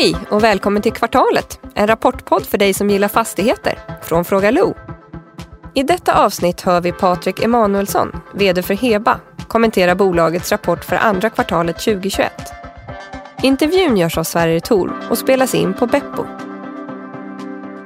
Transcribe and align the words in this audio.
Hej 0.00 0.16
och 0.30 0.44
välkommen 0.44 0.82
till 0.82 0.92
Kvartalet, 0.92 1.60
en 1.74 1.86
rapportpodd 1.86 2.46
för 2.46 2.58
dig 2.58 2.74
som 2.74 2.90
gillar 2.90 3.08
fastigheter 3.08 3.78
från 4.02 4.24
Fråga 4.24 4.50
Lo. 4.50 4.74
I 5.74 5.82
detta 5.82 6.24
avsnitt 6.24 6.60
hör 6.60 6.80
vi 6.80 6.92
Patrik 6.92 7.44
Emanuelsson, 7.44 8.20
VD 8.34 8.62
för 8.62 8.74
Heba, 8.74 9.20
kommentera 9.48 9.94
bolagets 9.94 10.52
rapport 10.52 10.84
för 10.84 10.96
andra 10.96 11.30
kvartalet 11.30 11.78
2021. 11.78 12.32
Intervjun 13.42 13.96
görs 13.96 14.18
av 14.18 14.24
Sverige 14.24 14.60
Tor 14.60 14.92
och 15.10 15.18
spelas 15.18 15.54
in 15.54 15.74
på 15.74 15.86
Beppo. 15.86 16.24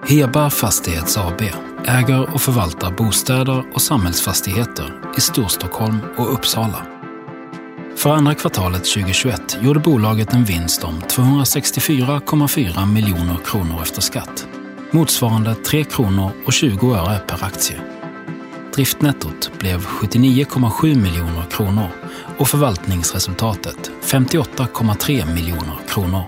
Heba 0.09 0.51
Fastighets 0.51 1.19
AB 1.19 1.43
äger 1.87 2.35
och 2.35 2.41
förvaltar 2.41 2.91
bostäder 2.91 3.65
och 3.74 3.83
samhällsfastigheter 3.83 5.01
i 5.16 5.21
Storstockholm 5.21 5.99
och 6.16 6.33
Uppsala. 6.33 6.94
För 7.97 8.11
andra 8.11 8.34
kvartalet 8.34 8.84
2021 8.84 9.59
gjorde 9.62 9.80
bolaget 9.80 10.33
en 10.33 10.45
vinst 10.45 10.85
om 10.85 11.01
264,4 11.01 12.87
miljoner 12.87 13.37
kronor 13.45 13.83
efter 13.83 14.01
skatt. 14.02 14.47
Motsvarande 14.91 15.55
3 15.55 15.85
kronor 15.85 16.30
och 16.47 16.52
20 16.52 16.95
öre 16.95 17.19
per 17.19 17.45
aktie. 17.45 17.80
Driftnettot 18.75 19.51
blev 19.59 19.80
79,7 19.80 20.95
miljoner 20.97 21.45
kronor 21.51 21.88
och 22.38 22.49
förvaltningsresultatet 22.49 23.91
58,3 24.02 25.35
miljoner 25.35 25.77
kronor. 25.88 26.23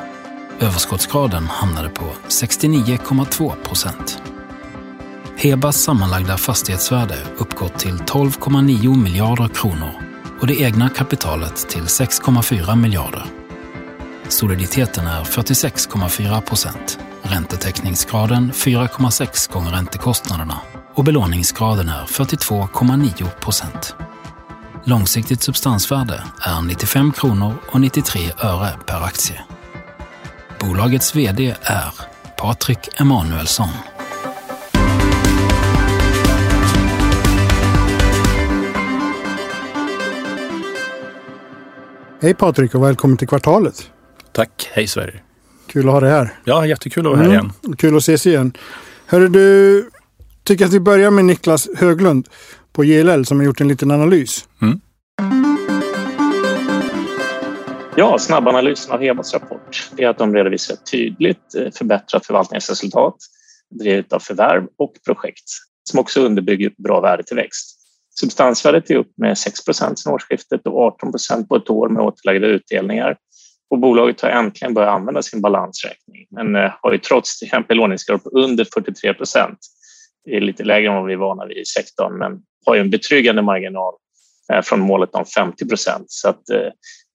Överskottsgraden 0.60 1.46
hamnade 1.46 1.88
på 1.88 2.04
69,2 2.28 3.54
procent. 3.62 4.22
Hebas 5.36 5.82
sammanlagda 5.82 6.36
fastighetsvärde 6.36 7.16
uppgår 7.38 7.68
till 7.68 7.96
12,9 7.96 9.02
miljarder 9.02 9.48
kronor 9.48 10.05
och 10.40 10.46
det 10.46 10.60
egna 10.60 10.88
kapitalet 10.88 11.68
till 11.68 11.82
6,4 11.82 12.76
miljarder. 12.76 13.24
Soliditeten 14.28 15.06
är 15.06 15.24
46,4 15.24 16.40
procent, 16.40 16.98
räntetäckningsgraden 17.22 18.52
4,6 18.52 19.52
gånger 19.52 19.70
räntekostnaderna 19.70 20.60
och 20.94 21.04
belåningsgraden 21.04 21.88
är 21.88 22.04
42,9 22.04 23.30
procent. 23.40 23.96
Långsiktigt 24.84 25.42
substansvärde 25.42 26.22
är 26.40 26.62
95 26.62 27.12
kronor 27.12 27.54
och 27.70 27.80
93 27.80 28.20
öre 28.38 28.70
per 28.86 29.04
aktie. 29.04 29.40
Bolagets 30.60 31.16
VD 31.16 31.54
är 31.62 31.94
Patrik 32.36 33.00
Emanuelsson. 33.00 33.68
Hej 42.20 42.34
Patrik 42.34 42.74
och 42.74 42.82
välkommen 42.82 43.16
till 43.16 43.28
Kvartalet. 43.28 43.90
Tack, 44.32 44.70
hej 44.72 44.86
Sverige. 44.86 45.20
Kul 45.66 45.88
att 45.88 45.92
ha 45.92 46.00
dig 46.00 46.10
här. 46.10 46.32
Ja, 46.44 46.66
jättekul 46.66 47.06
att 47.06 47.12
vara 47.12 47.22
här 47.22 47.30
igen. 47.30 47.52
Kul 47.78 47.96
att 47.96 48.02
ses 48.02 48.26
igen. 48.26 48.52
Hörru 49.06 49.28
du, 49.28 49.90
tycker 50.44 50.64
att 50.64 50.72
vi 50.72 50.80
börjar 50.80 51.10
med 51.10 51.24
Niklas 51.24 51.68
Höglund 51.76 52.28
på 52.72 52.84
JLL 52.84 53.24
som 53.24 53.38
har 53.38 53.44
gjort 53.44 53.60
en 53.60 53.68
liten 53.68 53.90
analys. 53.90 54.48
Mm. 54.62 54.80
Ja, 57.96 58.18
snabbanalysen 58.18 58.92
av 58.92 59.00
Hebas 59.00 59.34
rapport 59.34 59.90
är 59.96 60.08
att 60.08 60.18
de 60.18 60.34
redovisar 60.34 60.74
ett 60.74 60.90
tydligt 60.90 61.54
eh, 61.54 61.70
förbättrat 61.72 62.26
förvaltningsresultat 62.26 63.16
drivet 63.70 64.12
av 64.12 64.18
förvärv 64.18 64.66
och 64.78 64.92
projekt 65.04 65.44
som 65.84 66.00
också 66.00 66.20
underbygger 66.20 66.72
bra 66.78 67.00
värdetillväxt. 67.00 67.75
Substansvärdet 68.20 68.90
är 68.90 68.96
upp 68.96 69.12
med 69.16 69.38
6 69.38 69.60
sedan 69.72 70.12
årsskiftet 70.12 70.66
och 70.66 71.00
18% 71.00 71.48
på 71.48 71.56
ett 71.56 71.70
år 71.70 71.88
med 71.88 72.02
återlagda 72.02 72.46
utdelningar. 72.46 73.16
Och 73.70 73.78
bolaget 73.78 74.20
har 74.20 74.28
äntligen 74.28 74.74
börjat 74.74 74.94
använda 74.94 75.22
sin 75.22 75.40
balansräkning 75.40 76.26
men 76.30 76.56
eh, 76.56 76.72
har 76.82 76.92
ju 76.92 76.98
trots 76.98 77.38
till 77.38 77.46
exempel 77.46 77.76
belåningsgrad 77.76 78.24
på 78.24 78.30
under 78.30 78.66
43 78.74 79.14
procent. 79.14 79.58
Det 80.24 80.36
är 80.36 80.40
lite 80.40 80.64
lägre 80.64 80.88
än 80.88 80.94
vad 80.94 81.06
vi 81.06 81.12
är 81.12 81.16
vana 81.16 81.46
vid 81.46 81.56
i 81.56 81.64
sektorn 81.64 82.18
men 82.18 82.42
har 82.66 82.74
ju 82.74 82.80
en 82.80 82.90
betryggande 82.90 83.42
marginal 83.42 83.94
eh, 84.52 84.62
från 84.62 84.80
målet 84.80 85.14
om 85.14 85.24
50 85.24 85.68
procent. 85.68 86.04
Så 86.08 86.28
att 86.28 86.50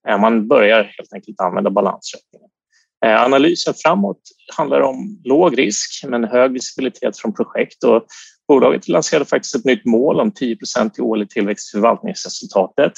eh, 0.08 0.18
man 0.20 0.48
börjar 0.48 0.82
helt 0.82 1.12
enkelt 1.12 1.40
använda 1.40 1.70
balansräkningen. 1.70 2.48
Eh, 3.04 3.22
analysen 3.22 3.74
framåt 3.74 4.20
handlar 4.56 4.80
om 4.80 5.20
låg 5.24 5.58
risk 5.58 6.04
men 6.08 6.24
hög 6.24 6.52
visibilitet 6.52 7.18
från 7.18 7.34
projekt 7.34 7.84
och 7.84 8.06
Bolaget 8.48 8.88
lanserade 8.88 9.24
faktiskt 9.24 9.54
ett 9.54 9.64
nytt 9.64 9.84
mål 9.84 10.20
om 10.20 10.32
10 10.32 10.56
i 10.98 11.00
årlig 11.00 11.30
tillväxt 11.30 11.74
i 11.74 11.76
förvaltningsresultatet 11.76 12.92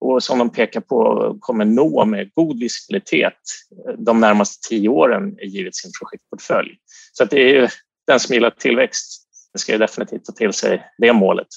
och 0.00 0.22
som 0.22 0.38
de 0.38 0.50
pekar 0.50 0.80
på 0.80 1.36
kommer 1.40 1.64
nå 1.64 2.04
med 2.04 2.30
god 2.34 2.60
visibilitet 2.60 3.32
eh, 3.88 3.94
de 3.98 4.20
närmaste 4.20 4.68
tio 4.68 4.88
åren 4.88 5.36
givet 5.42 5.76
sin 5.76 5.90
projektportfölj. 6.00 6.70
Så 7.12 7.24
att 7.24 7.30
det 7.30 7.40
är 7.40 7.60
ju 7.60 7.68
den 8.06 8.20
som 8.20 8.34
gillar 8.34 8.50
tillväxt 8.50 9.22
ska 9.58 9.72
ju 9.72 9.78
definitivt 9.78 10.24
ta 10.24 10.32
till 10.32 10.52
sig 10.52 10.82
det 10.98 11.12
målet. 11.12 11.48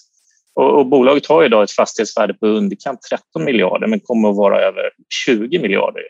Och, 0.56 0.80
och 0.80 0.86
bolaget 0.86 1.26
har 1.26 1.46
idag 1.46 1.64
ett 1.64 1.72
fastighetsvärde 1.72 2.34
på 2.34 2.48
underkant 2.48 3.02
13 3.02 3.46
miljarder 3.46 3.88
men 3.88 4.00
kommer 4.00 4.30
att 4.30 4.36
vara 4.36 4.62
över 4.62 4.92
20 5.26 5.60
miljarder 5.60 6.04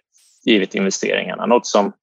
givet 0.46 0.76
investeringarna, 0.76 1.46
något 1.46 1.68
som 1.68 1.94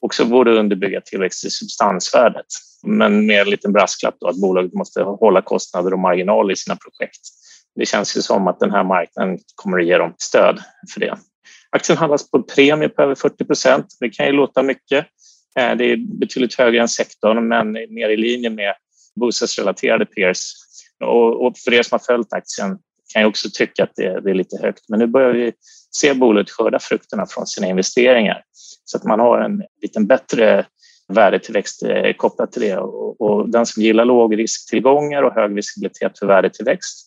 också 0.00 0.24
borde 0.24 0.58
underbygga 0.58 1.00
tillväxt 1.00 1.44
i 1.44 1.50
substansvärdet 1.50 2.46
men 2.86 3.26
med 3.26 3.40
en 3.40 3.50
liten 3.50 3.72
brasklapp 3.72 4.16
då 4.20 4.28
att 4.28 4.40
bolaget 4.40 4.74
måste 4.74 5.02
hålla 5.02 5.42
kostnader 5.42 5.92
och 5.92 5.98
marginal 5.98 6.52
i 6.52 6.56
sina 6.56 6.76
projekt. 6.76 7.20
Det 7.74 7.86
känns 7.86 8.16
ju 8.16 8.22
som 8.22 8.48
att 8.48 8.60
den 8.60 8.70
här 8.70 8.84
marknaden 8.84 9.38
kommer 9.54 9.78
att 9.78 9.86
ge 9.86 9.98
dem 9.98 10.14
stöd 10.18 10.62
för 10.94 11.00
det. 11.00 11.18
Aktien 11.70 11.98
handlas 11.98 12.30
på 12.30 12.42
premie 12.42 12.88
på 12.88 13.02
över 13.02 13.14
40 13.14 13.44
procent. 13.44 13.86
Det 14.00 14.10
kan 14.10 14.26
ju 14.26 14.32
låta 14.32 14.62
mycket. 14.62 15.06
Eh, 15.58 15.76
det 15.76 15.84
är 15.84 16.18
betydligt 16.18 16.54
högre 16.54 16.80
än 16.80 16.88
sektorn, 16.88 17.48
men 17.48 17.72
mer 17.72 18.08
i 18.08 18.16
linje 18.16 18.50
med 18.50 18.74
bostadsrelaterade 19.20 20.06
peers. 20.06 20.52
Och 21.04 21.58
för 21.58 21.74
er 21.74 21.82
som 21.82 21.94
har 21.94 22.14
följt 22.14 22.32
aktien 22.32 22.78
kan 23.12 23.22
jag 23.22 23.28
också 23.28 23.48
tycka 23.52 23.82
att 23.82 23.92
det 23.96 24.04
är 24.04 24.34
lite 24.34 24.56
högt. 24.62 24.88
Men 24.88 24.98
nu 24.98 25.06
börjar 25.06 25.32
vi 25.32 25.52
se 25.90 26.14
bolaget 26.14 26.50
skörda 26.50 26.78
frukterna 26.78 27.26
från 27.26 27.46
sina 27.46 27.66
investeringar 27.66 28.42
så 28.84 28.98
att 28.98 29.04
man 29.04 29.20
har 29.20 29.40
en 29.40 29.62
lite 29.82 30.00
bättre 30.00 30.66
värdetillväxt 31.08 31.82
eh, 31.82 32.12
kopplat 32.12 32.52
till 32.52 32.62
det. 32.62 32.76
Och, 32.76 33.20
och 33.20 33.48
den 33.48 33.66
som 33.66 33.82
gillar 33.82 34.04
lågrisktillgångar 34.04 35.22
och 35.22 35.34
hög 35.34 35.54
visibilitet 35.54 36.18
för 36.18 36.26
värdetillväxt 36.26 37.06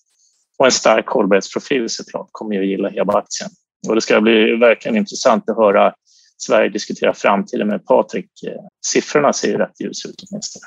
och 0.60 0.66
en 0.66 0.72
stark 0.72 1.08
hållbarhetsprofil 1.08 1.90
såklart 1.90 2.30
kommer 2.32 2.56
ju 2.56 2.62
att 2.62 2.68
gilla 2.68 2.90
Heba-aktien. 2.90 3.50
Och 3.88 3.96
det 3.96 4.02
ska 4.02 4.22
bli 4.22 4.56
verkligen 4.56 4.98
intressant 4.98 5.50
att 5.50 5.58
höra 5.58 5.94
Sverige 6.38 6.70
diskutera 6.70 7.14
framtiden 7.14 7.68
med 7.68 7.86
Patrik. 7.86 8.44
Eh, 8.48 8.62
siffrorna 8.86 9.34
ser 9.34 9.48
ju 9.48 9.58
rätt 9.58 9.82
ljus 9.82 10.06
ut 10.06 10.24
åtminstone. 10.32 10.66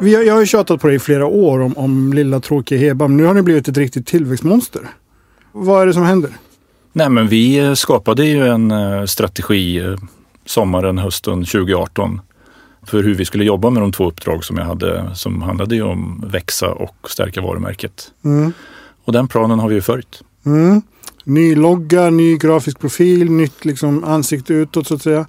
Vi 0.00 0.14
har, 0.14 0.22
jag 0.22 0.34
har 0.34 0.40
ju 0.40 0.46
tjatat 0.46 0.80
på 0.80 0.86
dig 0.86 0.96
i 0.96 0.98
flera 0.98 1.26
år 1.26 1.60
om, 1.60 1.78
om 1.78 2.12
lilla 2.12 2.40
tråkiga 2.40 2.78
Heba, 2.78 3.08
men 3.08 3.16
nu 3.16 3.24
har 3.24 3.34
ni 3.34 3.42
blivit 3.42 3.68
ett 3.68 3.76
riktigt 3.76 4.06
tillväxtmonster. 4.06 4.82
Vad 5.52 5.82
är 5.82 5.86
det 5.86 5.92
som 5.92 6.02
händer? 6.02 6.30
Nej, 6.92 7.10
men 7.10 7.28
vi 7.28 7.58
eh, 7.58 7.74
skapade 7.74 8.24
ju 8.24 8.46
en 8.46 8.70
eh, 8.70 9.04
strategi 9.04 9.78
eh, 9.78 9.96
sommaren, 10.46 10.98
hösten 10.98 11.44
2018 11.44 12.20
för 12.82 13.02
hur 13.02 13.14
vi 13.14 13.24
skulle 13.24 13.44
jobba 13.44 13.70
med 13.70 13.82
de 13.82 13.92
två 13.92 14.08
uppdrag 14.08 14.44
som 14.44 14.56
jag 14.56 14.64
hade 14.64 15.10
som 15.14 15.42
handlade 15.42 15.82
om 15.82 16.24
växa 16.26 16.68
och 16.68 17.10
stärka 17.10 17.40
varumärket. 17.40 18.12
Mm. 18.24 18.52
Och 19.04 19.12
den 19.12 19.28
planen 19.28 19.58
har 19.58 19.68
vi 19.68 19.74
ju 19.74 19.80
följt. 19.80 20.22
Mm. 20.46 20.82
Ny 21.24 21.54
logga, 21.54 22.10
ny 22.10 22.36
grafisk 22.36 22.80
profil, 22.80 23.30
nytt 23.30 23.64
liksom 23.64 24.04
ansikte 24.04 24.54
utåt 24.54 24.86
så 24.86 24.94
att 24.94 25.02
säga. 25.02 25.26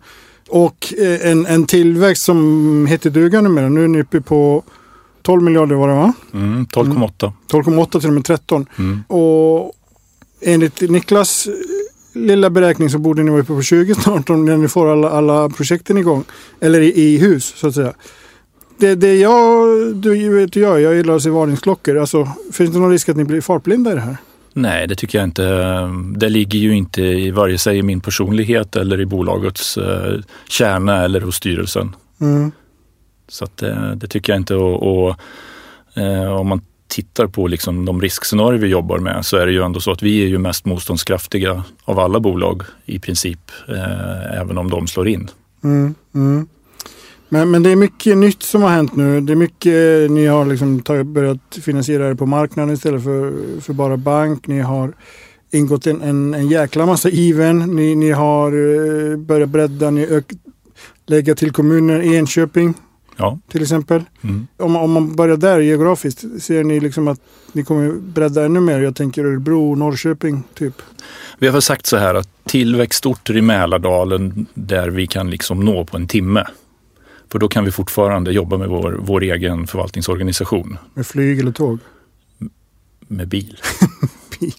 Och 0.49 0.93
en, 1.21 1.45
en 1.45 1.65
tillväxt 1.65 2.23
som 2.23 2.85
heter 2.85 3.09
duga 3.09 3.41
numera. 3.41 3.69
Nu 3.69 3.83
är 3.83 3.87
ni 3.87 4.01
uppe 4.01 4.21
på 4.21 4.63
12 5.21 5.43
miljarder 5.43 5.75
var 5.75 5.87
det 5.87 5.93
va? 5.93 6.13
Mm, 6.33 6.65
12,8. 6.65 7.31
12,8 7.51 7.99
till 7.99 8.09
och 8.09 8.13
med 8.13 8.25
13. 8.25 8.65
Mm. 8.77 9.03
Och 9.07 9.71
enligt 10.41 10.81
Niklas 10.81 11.47
lilla 12.13 12.49
beräkning 12.49 12.89
så 12.89 12.97
borde 12.97 13.23
ni 13.23 13.31
vara 13.31 13.41
uppe 13.41 13.53
på 13.53 13.61
20 13.61 13.95
snart 13.95 14.29
om 14.29 14.45
när 14.45 14.57
ni 14.57 14.67
får 14.67 14.91
alla, 14.91 15.09
alla 15.09 15.49
projekten 15.49 15.97
igång. 15.97 16.23
Eller 16.59 16.81
i, 16.81 17.01
i 17.01 17.17
hus 17.17 17.53
så 17.57 17.67
att 17.67 17.75
säga. 17.75 17.93
Det, 18.77 18.95
det 18.95 19.15
jag, 19.15 19.67
du 19.95 20.29
vet 20.29 20.55
jag, 20.55 20.81
jag 20.81 20.95
gillar 20.95 21.15
att 21.15 21.23
se 21.23 21.29
varningsklockor. 21.29 21.97
Alltså, 21.97 22.27
finns 22.51 22.71
det 22.71 22.79
någon 22.79 22.91
risk 22.91 23.09
att 23.09 23.17
ni 23.17 23.23
blir 23.23 23.41
fartblinda 23.41 23.91
i 23.91 23.95
det 23.95 24.01
här? 24.01 24.17
Nej, 24.57 24.87
det 24.87 24.95
tycker 24.95 25.17
jag 25.17 25.27
inte. 25.27 25.43
Det 26.15 26.29
ligger 26.29 26.59
ju 26.59 26.75
inte 26.75 27.01
i 27.01 27.31
vare 27.31 27.57
sig 27.57 27.77
i 27.77 27.83
min 27.83 28.01
personlighet 28.01 28.75
eller 28.75 29.01
i 29.01 29.05
bolagets 29.05 29.77
eh, 29.77 30.19
kärna 30.49 31.03
eller 31.03 31.21
hos 31.21 31.35
styrelsen. 31.35 31.95
Mm. 32.21 32.51
Så 33.27 33.43
att, 33.43 33.63
eh, 33.63 33.91
det 33.91 34.07
tycker 34.07 34.33
jag 34.33 34.39
inte. 34.39 34.55
Och, 34.55 35.07
och 35.07 35.15
eh, 36.01 36.33
om 36.33 36.47
man 36.47 36.61
tittar 36.87 37.27
på 37.27 37.47
liksom 37.47 37.85
de 37.85 38.01
riskscenarier 38.01 38.59
vi 38.59 38.67
jobbar 38.67 38.99
med 38.99 39.25
så 39.25 39.37
är 39.37 39.45
det 39.45 39.51
ju 39.51 39.63
ändå 39.63 39.79
så 39.79 39.91
att 39.91 40.03
vi 40.03 40.23
är 40.23 40.27
ju 40.27 40.37
mest 40.37 40.65
motståndskraftiga 40.65 41.63
av 41.83 41.99
alla 41.99 42.19
bolag 42.19 42.63
i 42.85 42.99
princip, 42.99 43.51
eh, 43.67 44.39
även 44.41 44.57
om 44.57 44.69
de 44.69 44.87
slår 44.87 45.07
in. 45.07 45.29
Mm, 45.63 45.95
mm. 46.15 46.47
Men, 47.29 47.51
men 47.51 47.63
det 47.63 47.69
är 47.69 47.75
mycket 47.75 48.17
nytt 48.17 48.43
som 48.43 48.61
har 48.61 48.69
hänt 48.69 48.95
nu. 48.95 49.21
Det 49.21 49.33
är 49.33 49.35
mycket, 49.35 50.11
ni 50.11 50.25
har 50.25 50.45
liksom 50.45 50.79
tagit, 50.79 51.05
börjat 51.07 51.57
finansiera 51.61 52.09
det 52.09 52.15
på 52.15 52.25
marknaden 52.25 52.73
istället 52.73 53.03
för, 53.03 53.33
för 53.61 53.73
bara 53.73 53.97
bank. 53.97 54.47
Ni 54.47 54.59
har 54.59 54.93
ingått 55.51 55.87
en, 55.87 56.01
en, 56.01 56.33
en 56.33 56.47
jäkla 56.47 56.85
massa 56.85 57.09
even. 57.09 57.59
Ni, 57.59 57.95
ni 57.95 58.11
har 58.11 58.51
eh, 59.11 59.17
börjat 59.17 59.49
bredda, 59.49 59.89
ni 59.89 60.03
ök, 60.03 60.25
lägga 61.05 61.35
till 61.35 61.51
kommuner, 61.51 62.01
Enköping 62.13 62.73
Ja. 63.19 63.39
till 63.51 63.61
exempel. 63.61 64.03
Mm. 64.21 64.47
Om, 64.57 64.75
om 64.75 64.91
man 64.91 65.15
börjar 65.15 65.37
där 65.37 65.59
geografiskt, 65.59 66.23
ser 66.41 66.63
ni 66.63 66.79
liksom 66.79 67.07
att 67.07 67.19
ni 67.51 67.63
kommer 67.63 67.91
bredda 67.91 68.45
ännu 68.45 68.59
mer? 68.59 68.79
Jag 68.79 68.95
tänker 68.95 69.25
Örebro, 69.25 69.75
Norrköping 69.75 70.43
typ. 70.53 70.73
Vi 71.39 71.47
har 71.47 71.53
väl 71.53 71.61
sagt 71.61 71.85
så 71.85 71.97
här 71.97 72.15
att 72.15 72.29
tillväxtorter 72.45 73.37
i 73.37 73.41
Mälardalen 73.41 74.45
där 74.53 74.89
vi 74.89 75.07
kan 75.07 75.29
liksom 75.29 75.59
nå 75.59 75.85
på 75.85 75.97
en 75.97 76.07
timme. 76.07 76.43
För 77.31 77.39
då 77.39 77.47
kan 77.47 77.65
vi 77.65 77.71
fortfarande 77.71 78.31
jobba 78.31 78.57
med 78.57 78.69
vår, 78.69 78.97
vår 79.01 79.23
egen 79.23 79.67
förvaltningsorganisation 79.67 80.77
Med 80.93 81.07
flyg 81.07 81.39
eller 81.39 81.51
tåg. 81.51 81.79
med 83.07 83.27
bil. 83.27 83.57
Bil. 84.39 84.53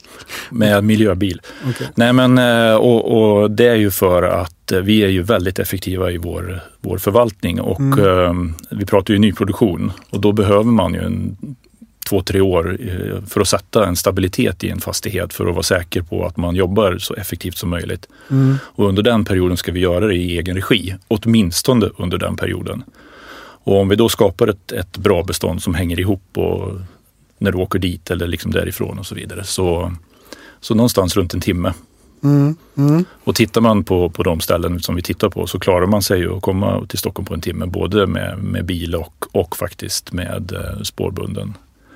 med 0.51 0.85
miljöbil. 0.85 1.41
Okej. 1.69 1.87
Nej 1.95 2.13
men 2.13 2.39
eh, 2.39 2.75
och, 2.77 3.41
och 3.43 3.51
det 3.51 3.67
är 3.69 3.75
ju 3.75 3.91
för 3.91 4.23
att 4.23 4.73
eh, 4.73 4.79
vi 4.81 5.03
är 5.05 5.09
ju 5.09 5.23
väldigt 5.23 5.59
effektiva 5.59 6.11
i 6.11 6.19
vår, 6.19 6.61
vår 6.81 6.99
förvaltning 6.99 7.61
och 7.61 7.99
eh, 7.99 8.33
vi 8.71 8.87
pratar 8.87 9.15
ju 9.15 9.21
nyproduktion 9.21 9.93
och 10.11 10.21
då 10.21 10.33
behöver 10.33 10.65
man 10.65 10.95
ju 10.95 11.01
en 11.01 11.37
två, 12.09 12.23
tre 12.23 12.41
år 12.41 12.79
eh, 12.81 13.25
för 13.27 13.41
att 13.41 13.49
sätta 13.49 13.87
en 13.87 13.97
stabilitet 13.97 14.65
i 14.65 14.71
en 14.71 14.81
fastighet 14.81 15.35
för 15.35 15.47
att 15.47 15.55
vara 15.55 15.63
säker 15.63 16.03
på 16.03 16.27
att 16.27 16.37
man 16.37 16.55
jobbar 16.55 16.99
så 16.99 17.15
effektivt 17.15 17.57
som 17.57 17.71
möjligt. 17.71 18.09
Mm. 18.31 18.57
Och 18.63 18.89
under 18.89 19.03
den 19.03 19.25
perioden 19.25 19.57
ska 19.57 19.73
vi 19.73 19.81
göra 19.81 20.07
det 20.07 20.15
i 20.15 20.39
egen 20.39 20.57
regi, 20.57 20.95
åtminstone 21.09 21.91
under 21.97 22.19
den 22.19 22.37
perioden. 22.37 22.85
Och 23.65 23.81
om 23.81 23.89
vi 23.89 23.97
då 23.97 24.09
skapar 24.09 24.49
ett, 24.49 24.73
ett 24.73 24.97
bra 24.97 25.23
bestånd 25.23 25.63
som 25.63 25.75
hänger 25.75 26.01
ihop 26.01 26.23
och 26.35 26.81
när 27.39 27.53
du 27.53 27.59
åker 27.59 27.79
dit 27.79 28.11
eller 28.11 28.27
liksom 28.27 28.51
därifrån 28.51 28.99
och 28.99 29.07
så 29.07 29.15
vidare. 29.15 29.45
Så, 29.45 29.93
så 30.61 30.75
någonstans 30.75 31.17
runt 31.17 31.35
en 31.35 31.41
timme. 31.41 31.73
Mm. 32.25 32.57
Mm. 32.77 33.05
Och 33.25 33.35
tittar 33.35 33.61
man 33.61 33.85
på, 33.85 34.11
på 34.11 34.23
de 34.23 34.41
ställen 34.41 34.81
som 34.81 34.95
vi 34.95 35.03
tittar 35.03 35.29
på 35.29 35.47
så 35.47 35.59
klarar 35.59 35.87
man 35.87 36.03
sig 36.03 36.27
att 36.27 36.43
komma 36.43 36.87
till 36.87 36.99
Stockholm 36.99 37.27
på 37.27 37.35
en 37.35 37.41
timme. 37.41 37.67
Både 37.67 38.07
med, 38.07 38.39
med 38.39 38.65
bil 38.65 38.95
och, 38.95 39.25
och 39.33 39.57
faktiskt 39.57 40.13
med 40.13 40.53
eh, 40.53 40.83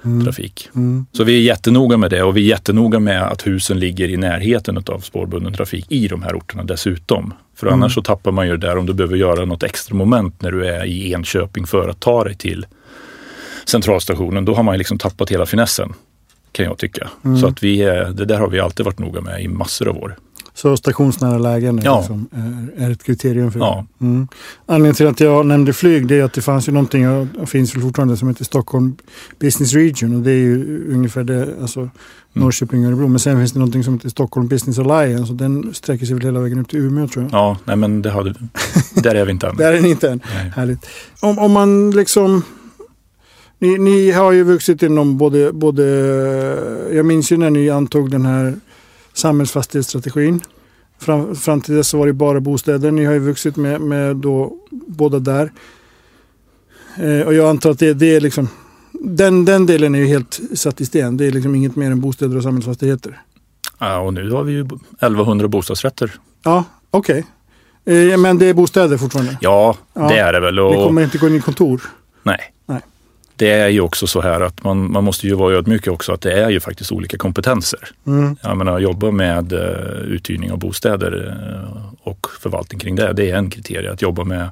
spårbunden 0.03 0.25
trafik. 0.25 0.69
Mm. 0.75 1.07
Så 1.13 1.25
vi 1.25 1.37
är 1.37 1.41
jättenoga 1.41 1.97
med 1.97 2.11
det 2.11 2.23
och 2.23 2.37
vi 2.37 2.41
är 2.41 2.49
jättenoga 2.49 2.99
med 2.99 3.23
att 3.23 3.47
husen 3.47 3.79
ligger 3.79 4.09
i 4.09 4.17
närheten 4.17 4.85
av 4.87 5.01
spårbunden 5.01 5.53
trafik 5.55 5.87
i 5.89 6.09
de 6.09 6.23
här 6.23 6.37
orterna 6.37 6.65
dessutom. 6.65 7.35
För 7.57 7.67
Mm. 7.67 7.81
annars 7.81 7.95
så 7.95 8.03
tappar 8.03 8.33
man 8.33 8.47
ju 8.47 8.57
det 8.57 8.67
där 8.67 8.79
om 8.79 8.87
du 8.87 8.95
behöver 8.95 9.17
göra 9.17 9.45
något 9.45 9.63
extra 9.63 9.97
moment 9.97 10.43
när 10.43 10.53
du 10.53 10.67
är 10.67 10.85
i 10.85 11.13
Enköping 11.13 11.67
för 11.67 11.89
att 11.89 12.01
ta 12.01 12.25
dig 12.25 12.35
till 12.35 12.67
centralstationen. 13.65 14.45
Då 14.45 14.55
har 14.55 14.63
man 14.63 14.75
ju 14.75 14.79
liksom 14.79 14.99
tappat 14.99 15.31
hela 15.31 15.47
finessen 15.47 15.93
kan 16.53 16.67
jag 16.67 16.79
tycka. 16.79 17.09
Mm. 17.25 17.39
Så 17.39 17.47
att 17.47 17.63
vi 17.63 17.77
det 18.15 18.25
där 18.25 18.39
har 18.39 18.49
vi 18.49 18.61
alltid 18.61 18.87
varit 18.87 18.99
noga 18.99 19.21
med 19.21 19.43
i 19.43 19.49
massor 19.49 19.89
av 19.89 19.97
år. 19.97 20.17
Så 20.63 20.77
stationsnära 20.77 21.39
lägen 21.39 21.79
är, 21.79 21.85
Ja. 21.85 21.99
liksom, 21.99 22.29
är, 22.77 22.85
är 22.87 22.91
ett 22.91 23.03
kriterium 23.05 23.53
för 23.53 23.59
Ja. 23.61 23.87
det. 23.99 24.05
Mm. 24.05 24.29
Anledningen 24.67 24.95
till 24.95 25.07
att 25.07 25.21
jag 25.21 25.47
nämnde 25.47 25.73
flyg 25.73 26.07
det 26.07 26.19
är 26.21 26.25
att 26.25 26.33
det 26.33 26.41
fanns 26.41 26.69
ju 26.69 26.73
någonting, 26.73 27.09
och 27.41 27.49
finns 27.49 27.75
väl 27.77 27.83
fortfarande, 27.83 28.17
som 28.17 28.29
heter 28.29 28.45
Stockholm 28.45 28.97
Business 29.41 29.73
Region. 29.75 30.15
Och 30.17 30.23
det 30.23 30.31
är 30.31 30.35
ju 30.35 30.85
ungefär 30.93 31.25
det, 31.25 31.49
alltså 31.61 31.91
Norrköping 32.33 32.85
och 32.85 32.89
Örebro. 32.89 33.09
Men 33.09 33.19
sen 33.19 33.39
finns 33.39 33.53
det 33.53 33.59
någonting 33.59 33.85
som 33.85 33.95
heter 33.95 34.09
Stockholm 34.09 34.49
Business 34.49 34.79
Alliance 34.79 35.33
och 35.33 35.39
den 35.39 35.75
sträcker 35.75 36.07
sig 36.07 36.15
väl 36.15 36.25
hela 36.25 36.41
vägen 36.41 36.59
upp 36.59 36.69
till 36.69 36.79
Umeå 36.79 37.09
tror 37.09 37.25
jag. 37.25 37.33
Ja, 37.33 37.57
nej 37.65 37.77
men 37.77 38.03
det 38.03 38.11
hade, 38.11 38.35
där 38.95 39.15
är 39.15 39.25
vi 39.25 39.31
inte 39.31 39.49
än. 39.49 39.57
Där 39.63 39.73
är 39.73 39.81
ni 39.81 39.91
inte 39.91 40.11
än. 40.11 40.21
Nej. 40.35 40.53
Härligt. 40.57 40.87
Om, 41.21 41.39
om 41.39 41.53
man 41.53 41.91
liksom... 41.91 42.43
Ni, 43.59 43.79
ni 43.79 44.11
har 44.11 44.33
ju 44.33 44.43
vuxit 44.45 44.83
inom 44.83 45.19
både, 45.19 45.53
både... 45.53 45.83
Jag 46.93 47.07
minns 47.07 47.33
ju 47.33 47.37
när 47.37 47.51
ni 47.51 47.71
antog 47.71 48.11
den 48.11 48.27
här 48.27 48.55
samhällsfastighetsstrategin. 49.15 50.41
Fram, 50.99 51.35
fram 51.37 51.61
till 51.61 51.75
dess 51.75 51.89
så 51.89 51.99
var 51.99 52.07
det 52.07 52.13
bara 52.13 52.41
bostäder. 52.41 52.91
Ni 52.91 53.05
har 53.05 53.13
ju 53.13 53.19
vuxit 53.19 53.57
med, 53.57 53.81
med 53.81 54.17
då, 54.17 54.53
båda 54.71 55.19
där. 55.19 55.53
Eh, 56.97 57.27
och 57.27 57.35
jag 57.35 57.49
antar 57.49 57.71
att 57.71 57.79
det, 57.79 57.95
det 57.95 58.17
är 58.17 58.21
liksom... 58.21 58.49
Den, 58.93 59.45
den 59.45 59.67
delen 59.67 59.95
är 59.95 59.99
ju 59.99 60.07
helt 60.07 60.41
satt 60.55 60.81
i 60.81 60.87
sten. 60.87 61.17
Det 61.17 61.27
är 61.27 61.31
liksom 61.33 61.55
inget 61.55 61.77
mer 61.77 61.91
än 61.91 62.01
bostäder 62.01 62.37
och 62.37 62.43
samhällsfastigheter. 62.43 63.21
Ja, 63.79 63.99
och 63.99 64.15
nu 64.15 64.31
har 64.31 64.45
vi 64.45 64.53
ju 64.53 64.61
1100 64.61 65.49
bostadsrätter. 65.49 66.13
Ja, 66.43 66.65
okej. 66.91 67.25
Eh, 67.85 68.19
men 68.19 68.39
det 68.39 68.47
är 68.47 68.55
bostäder 68.55 68.97
fortfarande? 68.97 69.39
Ja, 69.41 69.77
Ja. 69.95 70.09
det 70.09 70.19
är 70.19 70.33
det 70.33 70.41
väl. 70.41 70.55
Ni 70.55 70.61
Och, 70.61 70.75
kommer 70.75 71.03
inte 71.03 71.19
gå 71.19 71.29
in 71.29 71.35
i 71.35 71.41
kontor? 71.41 71.83
Nej. 72.23 72.39
Nej. 72.67 72.81
Det 73.43 73.51
är 73.51 73.69
ju 73.69 73.81
också 73.81 74.07
så 74.07 74.21
här 74.21 74.41
att 74.41 74.65
man, 74.65 74.93
man 74.93 75.05
måste 75.05 75.27
ju 75.27 75.35
vara 75.35 75.55
ödmjuk 75.55 75.87
också 75.87 76.13
att 76.13 76.21
det 76.21 76.33
är 76.33 76.51
ju 76.51 76.61
faktiskt 76.61 76.93
olika 76.93 77.17
kompetenser. 77.17 77.89
Mm. 78.07 78.37
Jag 78.43 78.57
menar, 78.57 78.79
jobba 78.79 79.11
med 79.11 79.53
uh, 79.53 79.61
uthyrning 80.07 80.53
av 80.53 80.59
bostäder 80.59 81.29
eh, 81.29 81.83
och 82.03 82.27
förvaltning 82.41 82.81
kring 82.81 82.95
det, 82.95 83.13
det 83.13 83.31
är 83.31 83.37
en 83.37 83.51
kriterie. 83.51 83.93
Att 83.93 84.03
jobba 84.03 84.25
med 84.25 84.49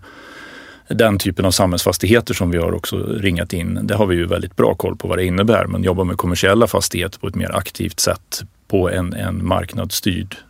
den 0.89 1.19
typen 1.19 1.45
av 1.45 1.51
samhällsfastigheter 1.51 2.35
som 2.35 2.51
vi 2.51 2.59
har 2.59 2.73
också 2.73 2.97
ringat 2.97 3.53
in, 3.53 3.79
det 3.83 3.95
har 3.95 4.07
vi 4.07 4.17
ju 4.17 4.27
väldigt 4.27 4.57
bra 4.57 4.75
koll 4.75 4.97
på 4.97 5.09
vad 5.09 5.19
det 5.19 5.25
innebär. 5.25 5.67
Men 5.67 5.83
jobba 5.83 6.05
med 6.05 6.17
kommersiella 6.17 6.67
fastigheter 6.67 7.19
på 7.19 7.29
ett 7.29 7.35
mer 7.35 7.57
aktivt 7.57 8.01
sätt 8.01 8.43
på 8.69 8.91
en, 8.91 9.13
en 9.13 9.47
marknadsstyrd 9.47 10.35
eh, 10.35 10.39
eh, 10.39 10.50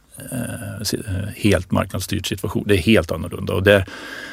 helt 1.36 1.70
marknadsstyrd 1.70 2.26
situation. 2.28 2.64
Det 2.66 2.74
är 2.74 2.78
helt 2.78 3.10
annorlunda 3.12 3.52
och 3.54 3.62
det, 3.62 3.84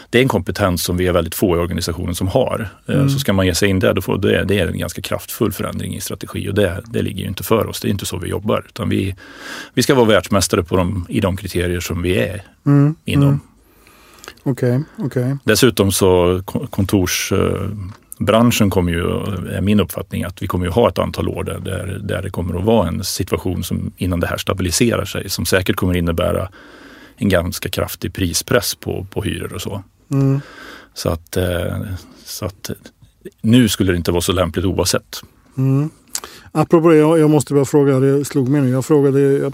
det 0.10 0.18
är 0.18 0.22
en 0.22 0.28
kompetens 0.28 0.84
som 0.84 0.98
vi 0.98 1.08
är 1.08 1.12
väldigt 1.12 1.36
få 1.36 1.56
i 1.56 1.60
organisationen 1.60 2.16
som 2.16 2.28
har. 2.28 2.70
Eh, 2.88 3.08
Så 3.08 3.20
ska 3.20 3.34
man 3.34 3.46
ge 3.46 3.56
sig 3.56 3.70
in 3.70 3.80
där, 3.80 3.94
då 3.94 4.02
får, 4.02 4.18
det, 4.18 4.44
det 4.44 4.60
är 4.60 4.68
en 4.68 4.78
ganska 4.78 5.02
kraftfull 5.02 5.52
förändring 5.52 5.96
i 5.96 6.02
strategi 6.02 6.50
och 6.50 6.54
det, 6.54 6.82
det 6.86 7.02
ligger 7.02 7.22
ju 7.22 7.28
inte 7.28 7.44
för 7.44 7.68
oss. 7.68 7.80
Det 7.82 7.88
är 7.88 7.90
inte 7.90 8.06
så 8.06 8.18
vi 8.18 8.30
jobbar. 8.30 8.66
Utan 8.70 8.90
vi, 8.90 9.16
vi 9.74 9.84
ska 9.84 9.96
vara 9.96 10.06
världsmästare 10.06 10.64
på 10.64 10.78
de, 10.78 11.06
i 11.10 11.20
de 11.20 11.38
kriterier 11.38 11.80
som 11.80 12.02
vi 12.02 12.18
är 12.18 12.42
Mm. 12.66 12.96
inom. 13.06 13.28
Mm. 13.30 13.40
Okej, 14.44 14.84
okej. 14.98 15.38
Dessutom 15.44 15.92
så 15.92 16.42
ko- 16.46 16.68
kontorsbranschen 18.18 18.70
kommer 18.70 18.92
ju, 18.92 19.02
är 19.52 19.62
min 19.62 19.80
uppfattning, 19.80 20.24
att 20.24 20.42
vi 20.42 20.48
kommer 20.48 20.66
ju 20.66 20.72
ha 20.72 20.90
ett 20.90 21.00
antal 21.00 21.28
år 21.30 21.44
där, 21.44 21.60
där, 21.60 22.00
där 22.04 22.22
det 22.22 22.30
kommer 22.30 22.60
att 22.60 22.66
vara 22.66 22.88
en 22.88 23.04
situation 23.04 23.64
som 23.64 23.92
innan 23.98 24.20
det 24.20 24.28
här 24.28 24.38
stabiliserar 24.38 25.06
sig, 25.06 25.30
som 25.30 25.46
säkert 25.46 25.76
kommer 25.76 25.98
innebära 25.98 26.50
en 27.18 27.30
ganska 27.30 27.70
kraftig 27.70 28.14
prispress 28.14 28.76
på, 28.76 29.06
på 29.12 29.22
hyror 29.22 29.54
och 29.54 29.62
så. 29.62 29.84
Mm. 30.12 30.42
Så 30.94 31.10
att, 31.10 31.38
eh, 31.38 31.82
så 32.26 32.46
att 32.46 32.72
nu 33.42 33.68
skulle 33.70 33.92
det 33.92 33.98
inte 33.98 34.12
vara 34.12 34.22
så 34.22 34.32
lämpligt 34.32 34.66
oavsett. 34.66 35.22
Mm. 35.58 35.90
Apropå 36.52 36.90
det, 36.90 36.98
jag, 36.98 37.30
måste 37.30 37.54
bara 37.54 37.66
fråga, 37.66 38.00
det 38.00 38.26
slog 38.26 38.50
mig 38.50 38.62
nu. 38.62 38.70
Jag 38.70 38.86
frågade, 38.86 39.20
jag 39.20 39.54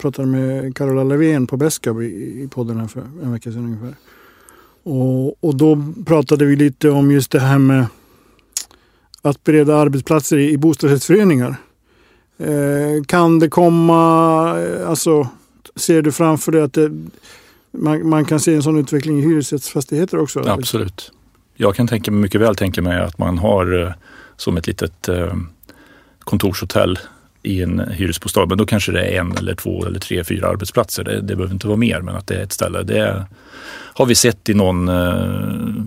pratade 0.00 0.28
med 0.28 0.76
Carola 0.76 1.04
Levén 1.04 1.46
på 1.46 1.56
Beskab 1.56 2.02
i, 2.02 2.06
i 2.44 2.48
podden 2.48 2.80
här 2.80 2.86
för 2.86 3.02
en 3.22 3.32
vecka 3.32 3.52
sedan 3.52 3.64
ungefär. 3.64 3.94
Och, 4.84 5.44
och 5.44 5.54
då 5.54 5.92
pratade 6.06 6.44
vi 6.44 6.56
lite 6.56 6.90
om 6.90 7.10
just 7.10 7.30
det 7.30 7.40
här 7.40 7.58
med 7.58 7.86
att 9.22 9.44
bereda 9.44 9.76
arbetsplatser 9.76 10.38
i, 10.38 10.50
i 10.50 10.58
bostadsrättsföreningar. 10.58 11.56
Eh, 12.38 13.04
kan 13.06 13.38
det 13.38 13.48
komma, 13.48 14.60
eh, 14.60 14.88
alltså 14.88 15.28
ser 15.76 16.02
du 16.02 16.12
framför 16.12 16.52
dig 16.52 16.62
att 16.62 16.72
det, 16.72 16.90
man, 17.70 18.08
man 18.08 18.24
kan 18.24 18.40
se 18.40 18.54
en 18.54 18.62
sån 18.62 18.78
utveckling 18.78 19.18
i 19.18 19.22
hyresrättsfastigheter 19.22 20.18
också? 20.18 20.40
Absolut. 20.40 21.12
Jag 21.56 21.74
kan 21.74 21.88
tänka 21.88 22.10
mycket 22.10 22.40
väl 22.40 22.56
tänka 22.56 22.82
mig 22.82 23.00
att 23.00 23.18
man 23.18 23.38
har 23.38 23.86
eh, 23.86 23.92
som 24.36 24.56
ett 24.56 24.66
litet 24.66 25.08
eh, 25.08 25.34
kontorshotell 26.18 26.98
i 27.42 27.62
en 27.62 27.80
hyresbostad. 27.90 28.46
Men 28.46 28.58
då 28.58 28.66
kanske 28.66 28.92
det 28.92 29.04
är 29.04 29.20
en 29.20 29.36
eller 29.36 29.54
två 29.54 29.86
eller 29.86 30.00
tre, 30.00 30.24
fyra 30.24 30.48
arbetsplatser. 30.48 31.04
Det, 31.04 31.20
det 31.20 31.36
behöver 31.36 31.54
inte 31.54 31.66
vara 31.66 31.76
mer, 31.76 32.00
men 32.00 32.16
att 32.16 32.26
det 32.26 32.34
är 32.34 32.42
ett 32.42 32.52
ställe. 32.52 32.82
Det 32.82 33.26
har 33.94 34.06
vi 34.06 34.14
sett 34.14 34.48
i 34.48 34.54
någon 34.54 34.88
eh, 34.88 35.26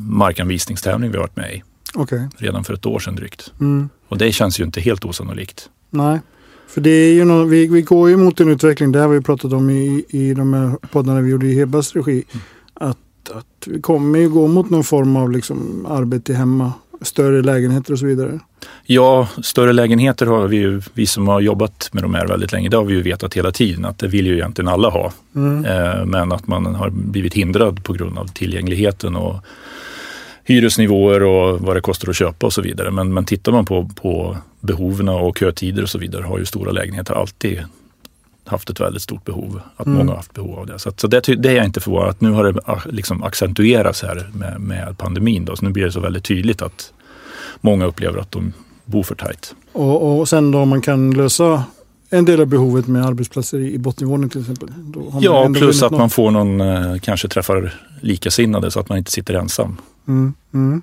markanvisningstävling 0.09 1.11
vi 1.11 1.17
har 1.17 1.23
varit 1.23 1.35
med 1.35 1.53
i 1.53 1.63
Okej. 1.95 2.27
redan 2.37 2.63
för 2.63 2.73
ett 2.73 2.85
år 2.85 2.99
sedan 2.99 3.15
drygt. 3.15 3.53
Mm. 3.59 3.89
Och 4.07 4.17
det 4.17 4.31
känns 4.31 4.59
ju 4.59 4.63
inte 4.63 4.81
helt 4.81 5.05
osannolikt. 5.05 5.69
Nej, 5.89 6.19
för 6.67 6.81
det 6.81 6.89
är 6.89 7.13
ju 7.13 7.25
nå- 7.25 7.43
vi, 7.43 7.67
vi 7.67 7.81
går 7.81 8.09
ju 8.09 8.17
mot 8.17 8.39
en 8.39 8.49
utveckling, 8.49 8.91
det 8.91 8.99
har 8.99 9.07
vi 9.07 9.21
pratat 9.21 9.53
om 9.53 9.69
i, 9.69 10.05
i 10.09 10.33
de 10.33 10.53
här 10.53 10.71
poddarna 10.91 11.21
vi 11.21 11.31
gjorde 11.31 11.47
i 11.47 11.55
Hebas 11.59 11.93
regi. 11.95 12.23
Att, 12.73 12.97
att 13.33 13.67
vi 13.67 13.81
kommer 13.81 14.19
ju 14.19 14.29
gå 14.29 14.47
mot 14.47 14.69
någon 14.69 14.83
form 14.83 15.15
av 15.15 15.31
liksom 15.31 15.85
arbete 15.89 16.33
hemma, 16.33 16.73
större 17.01 17.41
lägenheter 17.41 17.93
och 17.93 17.99
så 17.99 18.05
vidare. 18.05 18.39
Ja, 18.83 19.27
större 19.43 19.73
lägenheter 19.73 20.25
har 20.25 20.47
vi 20.47 20.57
ju, 20.57 20.81
vi 20.93 21.05
som 21.05 21.27
har 21.27 21.39
jobbat 21.41 21.89
med 21.91 22.03
de 22.03 22.13
här 22.13 22.27
väldigt 22.27 22.51
länge, 22.51 22.69
det 22.69 22.77
har 22.77 22.83
vi 22.83 22.93
ju 22.93 23.01
vetat 23.01 23.33
hela 23.33 23.51
tiden 23.51 23.85
att 23.85 23.99
det 23.99 24.07
vill 24.07 24.27
ju 24.27 24.33
egentligen 24.33 24.67
alla 24.67 24.89
ha. 24.89 25.11
Mm. 25.35 25.65
Eh, 25.65 26.05
Men 26.05 26.31
att 26.31 26.47
man 26.47 26.65
har 26.75 26.89
blivit 26.89 27.33
hindrad 27.33 27.83
på 27.83 27.93
grund 27.93 28.17
av 28.17 28.25
tillgängligheten 28.25 29.15
och 29.15 29.35
hyresnivåer 30.45 31.23
och 31.23 31.59
vad 31.59 31.75
det 31.75 31.81
kostar 31.81 32.09
att 32.09 32.15
köpa 32.15 32.45
och 32.45 32.53
så 32.53 32.61
vidare. 32.61 32.91
Men, 32.91 33.13
men 33.13 33.25
tittar 33.25 33.51
man 33.51 33.65
på, 33.65 33.89
på 34.01 34.37
behoven 34.59 35.09
och 35.09 35.37
kötider 35.37 35.83
och 35.83 35.89
så 35.89 35.97
vidare 35.97 36.23
har 36.23 36.39
ju 36.39 36.45
stora 36.45 36.71
lägenheter 36.71 37.13
alltid 37.13 37.63
haft 38.45 38.69
ett 38.69 38.79
väldigt 38.79 39.01
stort 39.01 39.25
behov. 39.25 39.61
Att 39.75 39.85
Mm. 39.85 39.97
många 39.97 40.11
har 40.11 40.17
haft 40.17 40.33
behov 40.33 40.59
av 40.59 40.67
det. 40.67 40.79
Så, 40.79 40.89
att, 40.89 40.99
så 40.99 41.07
det, 41.07 41.19
det 41.19 41.49
är 41.49 41.55
jag 41.55 41.65
inte 41.65 41.79
förvånad 41.79 42.09
att 42.09 42.21
nu 42.21 42.31
har 42.31 42.43
det 42.43 42.59
ah, 42.65 42.81
liksom 42.85 43.23
accentuerats 43.23 44.03
här 44.03 44.29
med, 44.33 44.61
med 44.61 44.97
pandemin. 44.97 45.45
Då. 45.45 45.55
Så 45.55 45.65
nu 45.65 45.71
blir 45.71 45.85
det 45.85 45.91
så 45.91 45.99
väldigt 45.99 46.23
tydligt 46.23 46.61
att 46.61 46.93
många 47.61 47.85
upplever 47.85 48.19
att 48.19 48.31
de 48.31 48.53
bor 48.85 49.03
för 49.03 49.15
tajt. 49.15 49.55
Och, 49.71 50.19
och 50.19 50.29
sen 50.29 50.51
då 50.51 50.65
man 50.65 50.81
kan 50.81 51.11
lösa 51.11 51.63
en 52.09 52.25
del 52.25 52.41
av 52.41 52.47
behovet 52.47 52.87
med 52.87 53.05
arbetsplatser 53.05 53.59
i, 53.59 53.77
bottennivån 53.77 54.29
till 54.29 54.41
exempel. 54.41 54.69
ja, 55.21 55.49
plus 55.55 55.83
att 55.83 55.91
något. 55.91 55.99
man 55.99 56.09
får 56.09 56.31
någon, 56.31 56.61
eh, 56.61 56.99
kanske 57.01 57.27
träffar 57.27 57.73
likasinnade 58.01 58.71
så 58.71 58.79
att 58.79 58.89
man 58.89 58.97
inte 58.97 59.11
sitter 59.11 59.33
ensam. 59.33 59.77
Mm, 60.07 60.33
mm. 60.53 60.81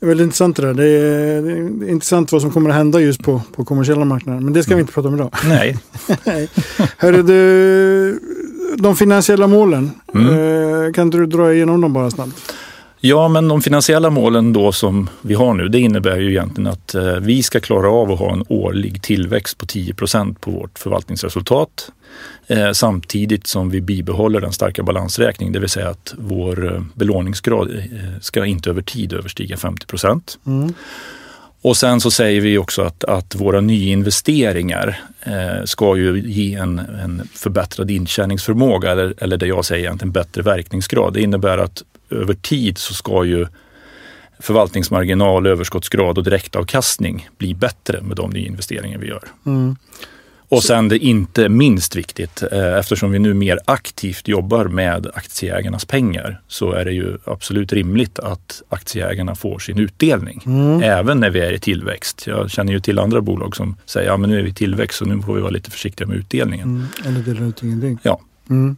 Det 0.00 0.06
är 0.06 0.08
väldigt 0.08 0.24
intressant 0.24 0.56
det 0.56 0.66
där. 0.66 0.74
Det 0.74 0.88
är, 0.88 1.42
det 1.42 1.86
är, 1.86 1.90
intressant 1.90 2.32
vad 2.32 2.42
som 2.42 2.50
kommer 2.50 2.70
att 2.70 2.76
hända 2.76 3.00
just 3.00 3.22
på, 3.22 3.42
på 3.56 3.64
kommersiella 3.64 4.04
marknader. 4.04 4.40
Men 4.40 4.52
det 4.52 4.62
ska 4.62 4.74
vi 4.74 4.80
inte 4.80 4.92
prata 4.92 5.08
om 5.08 5.14
idag. 5.14 5.34
Nej. 5.44 5.78
Hörru 6.98 7.22
du, 7.22 8.20
de 8.76 8.96
finansiella 8.96 9.46
målen. 9.46 9.90
Mm. 10.14 10.28
Eh, 10.86 10.92
kan 10.92 11.10
du 11.10 11.26
dra 11.26 11.54
igenom 11.54 11.80
dem 11.80 11.92
bara 11.92 12.10
snabbt? 12.10 12.52
Ja, 13.00 13.28
men 13.28 13.48
de 13.48 13.62
finansiella 13.62 14.10
målen 14.10 14.52
då 14.52 14.72
som 14.72 15.08
vi 15.22 15.34
har 15.34 15.54
nu, 15.54 15.68
det 15.68 15.78
innebär 15.78 16.16
ju 16.16 16.30
egentligen 16.30 16.72
att 16.72 16.94
eh, 16.94 17.02
vi 17.02 17.42
ska 17.42 17.60
klara 17.60 17.90
av 17.90 18.12
att 18.12 18.18
ha 18.18 18.32
en 18.32 18.44
årlig 18.48 19.02
tillväxt 19.02 19.58
på 19.58 19.66
10 19.66 19.94
procent 19.94 20.40
på 20.40 20.50
vårt 20.50 20.78
förvaltningsresultat. 20.78 21.90
Eh, 22.50 22.72
samtidigt 22.72 23.46
som 23.46 23.70
vi 23.70 23.80
bibehåller 23.80 24.40
den 24.40 24.52
starka 24.52 24.82
balansräkningen, 24.82 25.52
det 25.52 25.60
vill 25.60 25.68
säga 25.68 25.88
att 25.88 26.14
vår 26.18 26.74
eh, 26.74 26.82
belåningsgrad 26.94 27.82
ska 28.20 28.46
inte 28.46 28.70
över 28.70 28.82
tid 28.82 29.12
överstiga 29.12 29.56
50 29.56 29.86
procent. 29.86 30.38
Mm. 30.46 30.74
Och 31.62 31.76
sen 31.76 32.00
så 32.00 32.10
säger 32.10 32.40
vi 32.40 32.58
också 32.58 32.82
att, 32.82 33.04
att 33.04 33.34
våra 33.34 33.60
nyinvesteringar 33.60 35.00
eh, 35.22 35.64
ska 35.64 35.96
ju 35.96 36.20
ge 36.20 36.54
en, 36.54 36.78
en 36.78 37.28
förbättrad 37.34 37.90
intjäningsförmåga 37.90 38.92
eller, 38.92 39.14
eller 39.18 39.36
det 39.36 39.46
jag 39.46 39.64
säger 39.64 39.84
egentligen 39.84 40.12
bättre 40.12 40.42
verkningsgrad. 40.42 41.14
Det 41.14 41.22
innebär 41.22 41.58
att 41.58 41.82
över 42.10 42.34
tid 42.34 42.78
så 42.78 42.94
ska 42.94 43.24
ju 43.24 43.46
förvaltningsmarginal, 44.38 45.46
överskottsgrad 45.46 46.18
och 46.18 46.24
direktavkastning 46.24 47.28
bli 47.38 47.54
bättre 47.54 48.00
med 48.00 48.16
de 48.16 48.30
nyinvesteringar 48.30 48.98
vi 48.98 49.08
gör. 49.08 49.24
Mm. 49.46 49.76
Och 50.50 50.62
sen 50.62 50.88
det 50.88 50.98
inte 50.98 51.48
minst 51.48 51.96
viktigt, 51.96 52.42
eh, 52.52 52.78
eftersom 52.78 53.10
vi 53.10 53.18
nu 53.18 53.34
mer 53.34 53.58
aktivt 53.64 54.28
jobbar 54.28 54.64
med 54.64 55.06
aktieägarnas 55.14 55.84
pengar 55.84 56.40
så 56.48 56.72
är 56.72 56.84
det 56.84 56.92
ju 56.92 57.18
absolut 57.24 57.72
rimligt 57.72 58.18
att 58.18 58.62
aktieägarna 58.68 59.34
får 59.34 59.58
sin 59.58 59.78
utdelning. 59.78 60.42
Mm. 60.46 60.82
Även 60.82 61.20
när 61.20 61.30
vi 61.30 61.40
är 61.40 61.52
i 61.52 61.58
tillväxt. 61.58 62.26
Jag 62.26 62.50
känner 62.50 62.72
ju 62.72 62.80
till 62.80 62.98
andra 62.98 63.20
bolag 63.20 63.56
som 63.56 63.76
säger 63.86 64.08
ja 64.08 64.16
men 64.16 64.30
nu 64.30 64.38
är 64.38 64.42
vi 64.42 64.50
i 64.50 64.54
tillväxt 64.54 64.98
så 64.98 65.04
nu 65.04 65.22
får 65.22 65.34
vi 65.34 65.40
vara 65.40 65.50
lite 65.50 65.70
försiktiga 65.70 66.06
med 66.06 66.16
utdelningen. 66.16 66.68
Mm. 66.68 66.86
Eller 67.06 67.34
delar 67.34 67.48
ut 67.48 67.62
ingenting. 67.62 67.98
Ja. 68.02 68.20
Mm. 68.50 68.76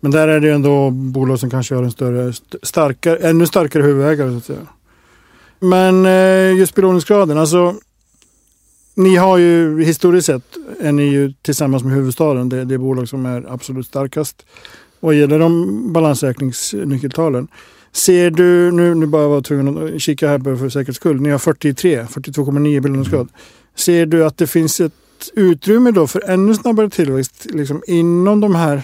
Men 0.00 0.10
där 0.10 0.28
är 0.28 0.40
det 0.40 0.50
ändå 0.50 0.90
bolag 0.90 1.38
som 1.38 1.50
kanske 1.50 1.74
har 1.74 1.82
en 1.82 1.90
större, 1.90 2.32
starkare, 2.62 3.16
ännu 3.16 3.46
starkare 3.46 3.82
huvudägare 3.82 4.30
så 4.30 4.36
att 4.36 4.44
säga. 4.44 4.66
Men 5.58 6.06
eh, 6.06 6.58
just 6.58 6.74
belåningsgraden, 6.74 7.38
alltså 7.38 7.74
ni 8.94 9.16
har 9.16 9.38
ju 9.38 9.82
historiskt 9.84 10.26
sett, 10.26 10.56
är 10.80 10.92
ni 10.92 11.02
ju 11.02 11.32
tillsammans 11.42 11.84
med 11.84 11.94
huvudstaden 11.94 12.48
det, 12.48 12.64
det 12.64 12.78
bolag 12.78 13.08
som 13.08 13.26
är 13.26 13.52
absolut 13.52 13.86
starkast 13.86 14.46
vad 15.00 15.14
gäller 15.14 15.38
de 15.38 15.92
balansräkningsnyckeltalen. 15.92 17.48
Ser 17.92 18.30
du, 18.30 18.72
nu, 18.72 18.94
nu 18.94 19.06
bara 19.06 19.28
var 19.28 19.40
tvungen 19.40 19.94
att 19.94 20.02
kika 20.02 20.28
här 20.28 20.56
för 20.56 20.68
säkerhets 20.68 20.96
skull, 20.96 21.20
ni 21.20 21.30
har 21.30 21.38
43, 21.38 22.02
42,9 22.02 22.80
belåningsgrad. 22.80 23.20
Mm. 23.20 23.32
Ser 23.76 24.06
du 24.06 24.24
att 24.24 24.38
det 24.38 24.46
finns 24.46 24.80
ett 24.80 24.92
utrymme 25.34 25.90
då 25.90 26.06
för 26.06 26.30
ännu 26.30 26.54
snabbare 26.54 26.90
tillväxt 26.90 27.46
liksom 27.50 27.82
inom 27.86 28.40
de 28.40 28.54
här 28.54 28.82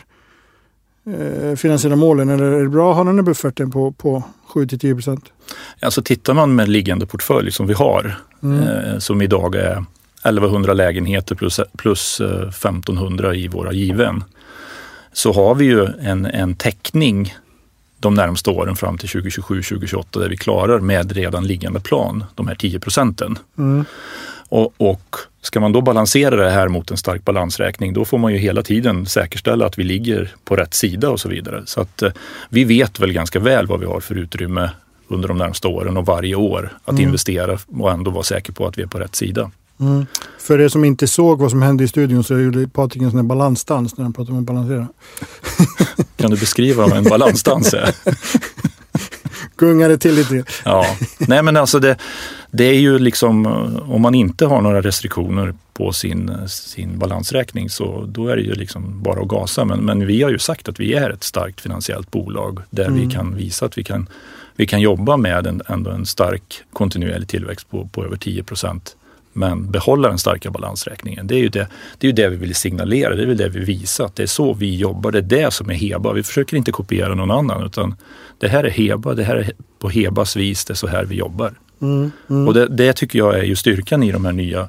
eh, 1.06 1.56
finansiella 1.56 1.96
målen? 1.96 2.28
Eller 2.28 2.44
är 2.44 2.62
det 2.62 2.68
bra 2.68 2.90
att 2.90 2.96
ha 2.96 3.04
den 3.04 3.18
här 3.18 3.22
bufferten 3.22 3.70
på, 3.70 3.92
på 3.92 4.22
7-10 4.54 4.94
procent? 4.94 5.24
Alltså 5.80 6.02
tittar 6.02 6.34
man 6.34 6.54
med 6.54 6.68
liggande 6.68 7.06
portfölj 7.06 7.52
som 7.52 7.66
vi 7.66 7.74
har, 7.74 8.18
mm. 8.42 8.62
eh, 8.62 8.98
som 8.98 9.22
idag 9.22 9.54
är 9.54 9.84
1100 10.24 10.72
lägenheter 10.72 11.34
plus, 11.34 11.60
plus 11.78 12.20
1500 12.20 13.32
eh, 13.32 13.38
i 13.38 13.48
våra 13.48 13.72
given, 13.72 14.24
så 15.12 15.32
har 15.32 15.54
vi 15.54 15.64
ju 15.64 15.86
en, 16.00 16.26
en 16.26 16.54
täckning 16.54 17.34
de 18.00 18.14
närmsta 18.14 18.50
åren 18.50 18.76
fram 18.76 18.98
till 18.98 19.08
2027-2028 19.08 20.20
där 20.20 20.28
vi 20.28 20.36
klarar 20.36 20.80
med 20.80 21.12
redan 21.12 21.46
liggande 21.46 21.80
plan 21.80 22.24
de 22.34 22.48
här 22.48 22.54
10 22.54 22.80
procenten. 22.80 23.38
Mm. 23.58 23.84
Och, 24.48 24.74
och 24.76 25.16
ska 25.42 25.60
man 25.60 25.72
då 25.72 25.80
balansera 25.80 26.36
det 26.36 26.50
här 26.50 26.68
mot 26.68 26.90
en 26.90 26.96
stark 26.96 27.24
balansräkning, 27.24 27.92
då 27.92 28.04
får 28.04 28.18
man 28.18 28.32
ju 28.32 28.38
hela 28.38 28.62
tiden 28.62 29.06
säkerställa 29.06 29.66
att 29.66 29.78
vi 29.78 29.84
ligger 29.84 30.34
på 30.44 30.56
rätt 30.56 30.74
sida 30.74 31.10
och 31.10 31.20
så 31.20 31.28
vidare. 31.28 31.62
Så 31.66 31.80
att 31.80 32.02
eh, 32.02 32.12
vi 32.48 32.64
vet 32.64 33.00
väl 33.00 33.12
ganska 33.12 33.40
väl 33.40 33.66
vad 33.66 33.80
vi 33.80 33.86
har 33.86 34.00
för 34.00 34.14
utrymme 34.14 34.70
under 35.08 35.28
de 35.28 35.38
närmsta 35.38 35.68
åren 35.68 35.96
och 35.96 36.06
varje 36.06 36.34
år 36.34 36.78
att 36.84 36.90
mm. 36.90 37.02
investera 37.02 37.58
och 37.78 37.90
ändå 37.90 38.10
vara 38.10 38.24
säker 38.24 38.52
på 38.52 38.66
att 38.66 38.78
vi 38.78 38.82
är 38.82 38.86
på 38.86 38.98
rätt 38.98 39.16
sida. 39.16 39.50
Mm. 39.80 40.06
För 40.38 40.60
er 40.60 40.68
som 40.68 40.84
inte 40.84 41.06
såg 41.06 41.38
vad 41.38 41.50
som 41.50 41.62
hände 41.62 41.84
i 41.84 41.88
studion 41.88 42.24
så 42.24 42.38
gjorde 42.38 42.68
Patrik 42.68 43.02
en 43.02 43.10
sån 43.10 43.18
här 43.18 43.26
balansdans 43.26 43.96
när 43.96 44.02
han 44.02 44.12
pratade 44.12 44.32
om 44.32 44.38
att 44.38 44.46
balansera. 44.46 44.88
kan 46.16 46.30
du 46.30 46.36
beskriva 46.36 46.86
vad 46.86 46.96
en 46.96 47.04
balansdans 47.04 47.74
är? 47.74 47.94
Gungade 49.56 49.98
till 49.98 50.14
lite. 50.14 50.44
ja, 50.64 50.86
nej 51.18 51.42
men 51.42 51.56
alltså 51.56 51.78
det, 51.78 51.96
det 52.56 52.64
är 52.64 52.80
ju 52.80 52.98
liksom 52.98 53.46
om 53.88 54.02
man 54.02 54.14
inte 54.14 54.46
har 54.46 54.60
några 54.60 54.80
restriktioner 54.80 55.54
på 55.72 55.92
sin, 55.92 56.48
sin 56.48 56.98
balansräkning 56.98 57.70
så 57.70 58.04
då 58.08 58.28
är 58.28 58.36
det 58.36 58.42
ju 58.42 58.54
liksom 58.54 59.02
bara 59.02 59.20
att 59.20 59.28
gasa. 59.28 59.64
Men, 59.64 59.78
men 59.78 60.06
vi 60.06 60.22
har 60.22 60.30
ju 60.30 60.38
sagt 60.38 60.68
att 60.68 60.80
vi 60.80 60.94
är 60.94 61.10
ett 61.10 61.24
starkt 61.24 61.60
finansiellt 61.60 62.10
bolag 62.10 62.60
där 62.70 62.84
mm. 62.86 63.00
vi 63.00 63.14
kan 63.14 63.36
visa 63.36 63.66
att 63.66 63.78
vi 63.78 63.84
kan, 63.84 64.08
vi 64.56 64.66
kan 64.66 64.80
jobba 64.80 65.16
med 65.16 65.46
en, 65.46 65.62
ändå 65.68 65.90
en 65.90 66.06
stark 66.06 66.62
kontinuerlig 66.72 67.28
tillväxt 67.28 67.70
på, 67.70 67.88
på 67.92 68.04
över 68.04 68.16
10 68.16 68.42
procent 68.42 68.96
men 69.32 69.70
behålla 69.70 70.08
den 70.08 70.18
starka 70.18 70.50
balansräkningen. 70.50 71.26
Det 71.26 71.34
är 71.34 71.38
ju 71.38 71.48
det, 71.48 71.68
det, 71.98 72.06
är 72.06 72.08
ju 72.08 72.12
det 72.12 72.28
vi 72.28 72.36
vill 72.36 72.54
signalera, 72.54 73.14
det 73.14 73.22
är 73.22 73.26
väl 73.26 73.36
det 73.36 73.48
vi 73.48 73.60
visar 73.60 74.04
att 74.04 74.16
det 74.16 74.22
är 74.22 74.26
så 74.26 74.52
vi 74.52 74.76
jobbar, 74.76 75.12
det 75.12 75.18
är 75.18 75.22
det 75.22 75.50
som 75.50 75.70
är 75.70 75.74
Heba. 75.74 76.12
Vi 76.12 76.22
försöker 76.22 76.56
inte 76.56 76.72
kopiera 76.72 77.14
någon 77.14 77.30
annan 77.30 77.66
utan 77.66 77.96
det 78.38 78.48
här 78.48 78.64
är 78.64 78.70
Heba, 78.70 79.14
det 79.14 79.24
här 79.24 79.36
är 79.36 79.52
på 79.78 79.88
Hebas 79.88 80.36
vis, 80.36 80.64
det 80.64 80.72
är 80.72 80.74
så 80.74 80.86
här 80.86 81.04
vi 81.04 81.14
jobbar. 81.16 81.52
Mm, 81.82 82.12
mm. 82.30 82.48
Och 82.48 82.54
det, 82.54 82.66
det, 82.66 82.92
tycker 82.92 83.18
jag 83.18 83.38
är 83.38 83.42
ju 83.42 83.56
styrkan 83.56 84.02
i 84.02 84.12
de 84.12 84.24
här 84.24 84.32
nya 84.32 84.68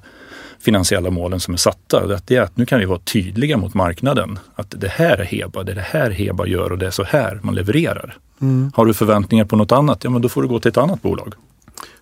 finansiella 0.59 1.09
målen 1.09 1.39
som 1.39 1.53
är 1.53 1.57
satta. 1.57 2.07
Det 2.07 2.35
är 2.35 2.41
att 2.41 2.57
nu 2.57 2.65
kan 2.65 2.79
vi 2.79 2.85
vara 2.85 2.99
tydliga 2.99 3.57
mot 3.57 3.73
marknaden. 3.73 4.39
Att 4.55 4.73
det 4.77 4.87
här 4.87 5.17
är 5.17 5.25
Heba, 5.25 5.63
det 5.63 5.71
är 5.71 5.75
det 5.75 5.81
här 5.81 6.11
Heba 6.11 6.47
gör 6.47 6.71
och 6.71 6.77
det 6.77 6.87
är 6.87 6.91
så 6.91 7.03
här 7.03 7.39
man 7.43 7.55
levererar. 7.55 8.17
Mm. 8.41 8.71
Har 8.75 8.85
du 8.85 8.93
förväntningar 8.93 9.45
på 9.45 9.55
något 9.55 9.71
annat, 9.71 10.03
ja 10.03 10.09
men 10.09 10.21
då 10.21 10.29
får 10.29 10.41
du 10.41 10.47
gå 10.47 10.59
till 10.59 10.69
ett 10.69 10.77
annat 10.77 11.01
bolag. 11.01 11.33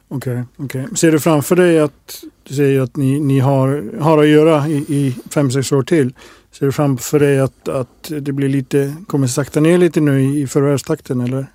Okej, 0.08 0.44
okay, 0.58 0.82
okay, 0.82 0.96
Ser 0.96 1.12
du 1.12 1.20
framför 1.20 1.56
dig 1.56 1.80
att 1.80 2.24
du 2.44 2.56
säger 2.56 2.82
att 2.82 2.96
ni, 2.96 3.20
ni 3.20 3.40
har, 3.40 4.00
har 4.02 4.18
att 4.18 4.28
göra 4.28 4.68
i, 4.68 4.76
i 4.76 5.16
fem, 5.30 5.52
sex 5.52 5.72
år 5.72 5.84
till. 5.84 6.14
Ser 6.52 6.66
du 6.66 6.72
framför 6.72 7.20
dig 7.20 7.40
att, 7.40 7.70
att 7.70 8.12
det 8.20 8.32
blir 8.32 8.50
lite, 8.50 8.96
kommer 9.08 9.28
sakta 9.28 9.60
ner 9.60 9.78
lite 9.78 10.02
nu 10.02 10.22
i 10.22 10.48
förvärvstakten 10.48 11.22
eller? 11.22 11.48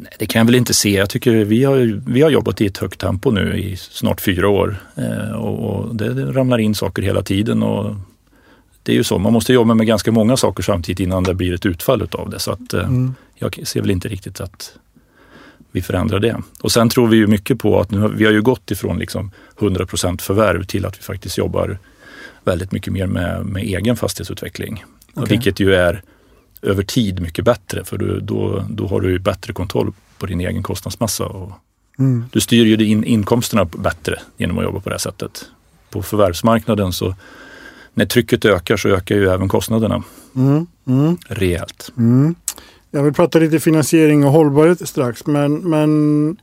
Nej, 0.00 0.12
det 0.18 0.26
kan 0.26 0.40
jag 0.40 0.46
väl 0.46 0.54
inte 0.54 0.74
se. 0.74 0.90
Jag 0.90 1.10
tycker 1.10 1.32
vi 1.32 1.64
har, 1.64 2.00
vi 2.06 2.22
har 2.22 2.30
jobbat 2.30 2.60
i 2.60 2.66
ett 2.66 2.78
högt 2.78 3.00
tempo 3.00 3.30
nu 3.30 3.58
i 3.58 3.76
snart 3.76 4.20
fyra 4.20 4.48
år 4.48 4.76
eh, 4.96 5.32
och, 5.32 5.70
och 5.70 5.96
det, 5.96 6.14
det, 6.14 6.32
ramlar 6.32 6.58
in 6.58 6.74
saker 6.74 7.02
hela 7.02 7.22
tiden. 7.22 7.62
Och 7.62 7.94
det 8.82 8.92
är 8.92 8.96
ju 8.96 9.04
så, 9.04 9.18
man 9.18 9.32
måste 9.32 9.52
jobba 9.52 9.74
med 9.74 9.86
ganska 9.86 10.12
många 10.12 10.36
saker 10.36 10.62
samtidigt 10.62 11.00
innan 11.00 11.22
det 11.22 11.34
blir 11.34 11.54
ett 11.54 11.66
utfall 11.66 12.02
utav 12.02 12.30
det. 12.30 12.38
Så 12.38 12.50
att, 12.52 12.74
eh, 12.74 12.84
mm. 12.84 13.14
jag 13.34 13.60
ser 13.66 13.80
väl 13.80 13.90
inte 13.90 14.08
riktigt 14.08 14.40
att 14.40 14.72
vi 15.72 15.82
förändrar 15.82 16.20
det. 16.20 16.36
Och 16.60 16.72
sen 16.72 16.88
tror 16.88 17.08
vi 17.08 17.16
ju 17.16 17.26
mycket 17.26 17.58
på 17.58 17.80
att 17.80 17.90
nu 17.90 18.08
vi 18.08 18.24
har 18.24 18.32
ju 18.32 18.42
gått 18.42 18.70
ifrån 18.70 18.98
liksom 18.98 19.30
100% 19.58 20.20
förvärv 20.20 20.64
till 20.64 20.86
att 20.86 20.98
vi 20.98 21.02
faktiskt 21.02 21.38
jobbar 21.38 21.78
väldigt 22.44 22.72
mycket 22.72 22.92
mer 22.92 23.06
med, 23.06 23.46
med 23.46 23.62
egen 23.62 23.96
fastighetsutveckling. 23.96 24.84
Okay. 25.14 25.24
Vilket 25.28 25.60
ju 25.60 25.74
är 25.74 26.02
över 26.62 26.82
tid 26.82 27.20
mycket 27.20 27.44
bättre 27.44 27.84
för 27.84 27.98
du, 27.98 28.20
då, 28.20 28.64
då 28.70 28.86
har 28.86 29.00
du 29.00 29.18
bättre 29.18 29.52
kontroll 29.52 29.92
på 30.18 30.26
din 30.26 30.40
egen 30.40 30.62
kostnadsmassa. 30.62 31.26
Och 31.26 31.52
mm. 31.98 32.24
Du 32.32 32.40
styr 32.40 32.64
ju 32.64 32.86
in, 32.86 33.04
inkomsterna 33.04 33.64
bättre 33.64 34.20
genom 34.36 34.58
att 34.58 34.64
jobba 34.64 34.80
på 34.80 34.88
det 34.88 34.94
här 34.94 34.98
sättet. 34.98 35.44
På 35.90 36.02
förvärvsmarknaden 36.02 36.92
så 36.92 37.14
när 37.94 38.06
trycket 38.06 38.44
ökar 38.44 38.76
så 38.76 38.88
ökar 38.88 39.14
ju 39.14 39.28
även 39.28 39.48
kostnaderna 39.48 40.02
mm. 40.36 40.66
Mm. 40.86 41.16
rejält. 41.28 41.92
Mm. 41.96 42.34
Jag 42.90 43.02
vill 43.02 43.12
prata 43.12 43.38
lite 43.38 43.60
finansiering 43.60 44.24
och 44.24 44.32
hållbarhet 44.32 44.88
strax, 44.88 45.26
men, 45.26 45.54
men 45.54 46.36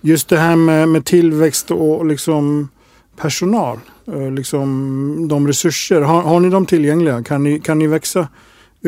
just 0.00 0.28
det 0.28 0.38
här 0.38 0.56
med, 0.56 0.88
med 0.88 1.04
tillväxt 1.04 1.70
och 1.70 2.06
liksom 2.06 2.68
personal, 3.16 3.78
eh, 4.06 4.30
liksom 4.30 5.28
de 5.28 5.46
resurser. 5.46 6.00
Har, 6.00 6.22
har 6.22 6.40
ni 6.40 6.50
dem 6.50 6.66
tillgängliga? 6.66 7.22
Kan 7.22 7.44
ni, 7.44 7.60
kan 7.60 7.78
ni 7.78 7.86
växa 7.86 8.28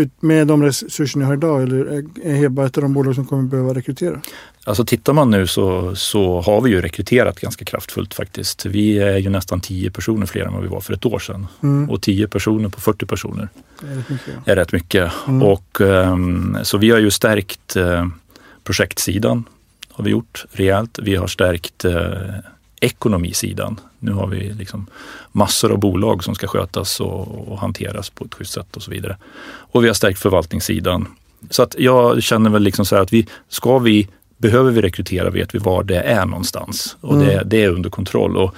ut 0.00 0.22
med 0.22 0.46
de 0.46 0.62
resurser 0.62 1.18
ni 1.18 1.24
har 1.24 1.34
idag 1.34 1.62
eller 1.62 2.04
är 2.22 2.34
Heba 2.34 2.66
ett 2.66 2.76
av 2.76 2.82
de 2.82 2.92
bolag 2.92 3.14
som 3.14 3.26
kommer 3.26 3.42
behöva 3.42 3.74
rekrytera? 3.74 4.20
Alltså 4.64 4.84
tittar 4.84 5.12
man 5.12 5.30
nu 5.30 5.46
så, 5.46 5.96
så 5.96 6.40
har 6.40 6.60
vi 6.60 6.70
ju 6.70 6.80
rekryterat 6.80 7.40
ganska 7.40 7.64
kraftfullt 7.64 8.14
faktiskt. 8.14 8.66
Vi 8.66 8.98
är 8.98 9.18
ju 9.18 9.30
nästan 9.30 9.60
10 9.60 9.90
personer 9.90 10.26
fler 10.26 10.44
än 10.44 10.52
vad 10.52 10.62
vi 10.62 10.68
var 10.68 10.80
för 10.80 10.92
ett 10.92 11.06
år 11.06 11.18
sedan. 11.18 11.46
Mm. 11.62 11.90
Och 11.90 12.02
10 12.02 12.28
personer 12.28 12.68
på 12.68 12.80
40 12.80 13.06
personer 13.06 13.48
är 13.82 13.96
rätt 13.96 14.08
mycket. 14.08 14.34
Är 14.44 14.56
rätt 14.56 14.72
mycket. 14.72 15.12
Mm. 15.28 15.42
Och, 15.42 15.80
um, 15.80 16.58
så 16.62 16.78
vi 16.78 16.90
har 16.90 16.98
ju 16.98 17.10
stärkt 17.10 17.76
uh, 17.76 18.06
projektsidan 18.64 19.44
har 19.90 20.04
vi 20.04 20.10
gjort 20.10 20.44
rejält. 20.52 20.98
Vi 21.02 21.16
har 21.16 21.26
stärkt 21.26 21.84
uh, 21.84 21.94
ekonomisidan. 22.80 23.80
Nu 24.00 24.12
har 24.12 24.26
vi 24.26 24.52
liksom 24.52 24.86
massor 25.32 25.72
av 25.72 25.78
bolag 25.78 26.24
som 26.24 26.34
ska 26.34 26.46
skötas 26.46 27.00
och, 27.00 27.48
och 27.48 27.58
hanteras 27.58 28.10
på 28.10 28.24
ett 28.24 28.34
schysst 28.34 28.52
sätt 28.52 28.76
och 28.76 28.82
så 28.82 28.90
vidare. 28.90 29.16
Och 29.46 29.84
vi 29.84 29.88
har 29.88 29.94
stärkt 29.94 30.18
förvaltningssidan. 30.18 31.08
Så 31.50 31.62
att 31.62 31.74
jag 31.78 32.22
känner 32.22 32.50
väl 32.50 32.62
liksom 32.62 32.86
så 32.86 32.94
här 32.94 33.02
att 33.02 33.12
vi, 33.12 33.26
ska 33.48 33.78
vi, 33.78 34.08
behöver 34.36 34.70
vi 34.70 34.82
rekrytera 34.82 35.30
vet 35.30 35.54
vi 35.54 35.58
var 35.58 35.82
det 35.82 36.00
är 36.00 36.26
någonstans 36.26 36.96
och 37.00 37.14
mm. 37.14 37.26
det, 37.26 37.42
det 37.46 37.64
är 37.64 37.68
under 37.68 37.90
kontroll. 37.90 38.36
Och 38.36 38.54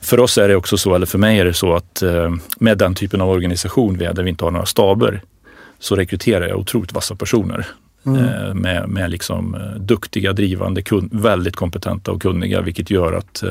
för 0.00 0.20
oss 0.20 0.38
är 0.38 0.48
det 0.48 0.56
också 0.56 0.78
så, 0.78 0.94
eller 0.94 1.06
för 1.06 1.18
mig 1.18 1.38
är 1.38 1.44
det 1.44 1.54
så 1.54 1.74
att 1.74 2.02
eh, 2.02 2.34
med 2.58 2.78
den 2.78 2.94
typen 2.94 3.20
av 3.20 3.30
organisation 3.30 3.98
vi 3.98 4.04
är, 4.04 4.14
där 4.14 4.22
vi 4.22 4.30
inte 4.30 4.44
har 4.44 4.50
några 4.50 4.66
staber, 4.66 5.22
så 5.78 5.96
rekryterar 5.96 6.48
jag 6.48 6.58
otroligt 6.58 6.92
vassa 6.92 7.14
personer. 7.14 7.66
Mm. 8.06 8.24
Eh, 8.24 8.54
med, 8.54 8.88
med 8.88 9.10
liksom 9.10 9.54
eh, 9.54 9.80
duktiga, 9.80 10.32
drivande, 10.32 10.82
kun, 10.82 11.08
väldigt 11.12 11.56
kompetenta 11.56 12.12
och 12.12 12.22
kunniga, 12.22 12.60
vilket 12.60 12.90
gör 12.90 13.12
att 13.12 13.42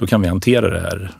då 0.00 0.06
kan 0.06 0.22
vi 0.22 0.28
hantera 0.28 0.70
det 0.70 0.80
här. 0.80 1.10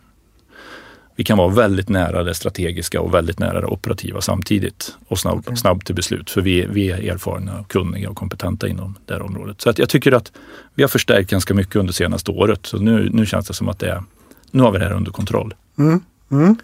Vi 1.16 1.24
kan 1.24 1.38
vara 1.38 1.48
väldigt 1.48 1.88
nära 1.88 2.22
det 2.22 2.34
strategiska 2.34 3.00
och 3.00 3.14
väldigt 3.14 3.38
nära 3.38 3.60
det 3.60 3.66
operativa 3.66 4.20
samtidigt 4.20 4.96
och 5.08 5.18
snabb, 5.18 5.58
snabb 5.58 5.84
till 5.84 5.94
beslut. 5.94 6.30
För 6.30 6.40
vi, 6.40 6.66
vi 6.70 6.90
är 6.90 7.12
erfarna, 7.12 7.64
kunniga 7.68 8.10
och 8.10 8.16
kompetenta 8.16 8.68
inom 8.68 8.94
det 9.06 9.14
här 9.14 9.22
området. 9.22 9.60
Så 9.60 9.70
att 9.70 9.78
jag 9.78 9.88
tycker 9.88 10.12
att 10.12 10.32
vi 10.74 10.82
har 10.82 10.88
förstärkt 10.88 11.30
ganska 11.30 11.54
mycket 11.54 11.76
under 11.76 11.92
senaste 11.92 12.30
året. 12.30 12.66
Så 12.66 12.78
nu, 12.78 13.10
nu 13.12 13.26
känns 13.26 13.46
det 13.46 13.54
som 13.54 13.68
att 13.68 13.78
det 13.78 13.90
är 13.90 14.02
nu 14.50 14.62
har 14.62 14.72
vi 14.72 14.78
det 14.78 14.84
här 14.84 14.92
under 14.92 15.12
kontroll. 15.12 15.54
Mm. 15.78 16.00
Mm. 16.30 16.56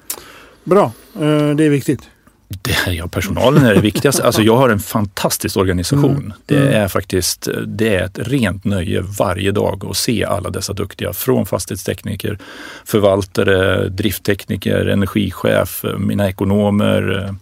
Bra, 0.65 0.93
eh, 1.15 1.51
det 1.51 1.65
är 1.65 1.71
viktigt. 1.71 2.11
Det, 2.49 2.93
ja, 2.93 3.09
personalen 3.09 3.65
är 3.65 3.75
det 3.75 3.81
viktigaste. 3.81 4.25
Alltså 4.25 4.43
jag 4.43 4.57
har 4.57 4.69
en 4.69 4.81
fantastisk 4.81 5.57
organisation. 5.57 6.17
Mm. 6.17 6.33
Det 6.47 6.57
mm. 6.57 6.83
är 6.83 6.89
faktiskt 6.89 7.49
det 7.67 7.95
är 7.95 8.05
ett 8.05 8.19
rent 8.19 8.65
nöje 8.65 9.01
varje 9.19 9.53
dag 9.53 9.85
att 9.91 9.97
se 9.97 10.25
alla 10.25 10.51
dessa 10.51 10.73
duktiga 10.73 11.13
från 11.13 11.47
fastighetstekniker, 11.47 12.39
förvaltare, 12.85 13.89
drifttekniker, 13.89 14.87
energichef, 14.87 15.85
mina 15.99 16.29
ekonomer, 16.29 17.35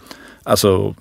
alltså 0.42 0.94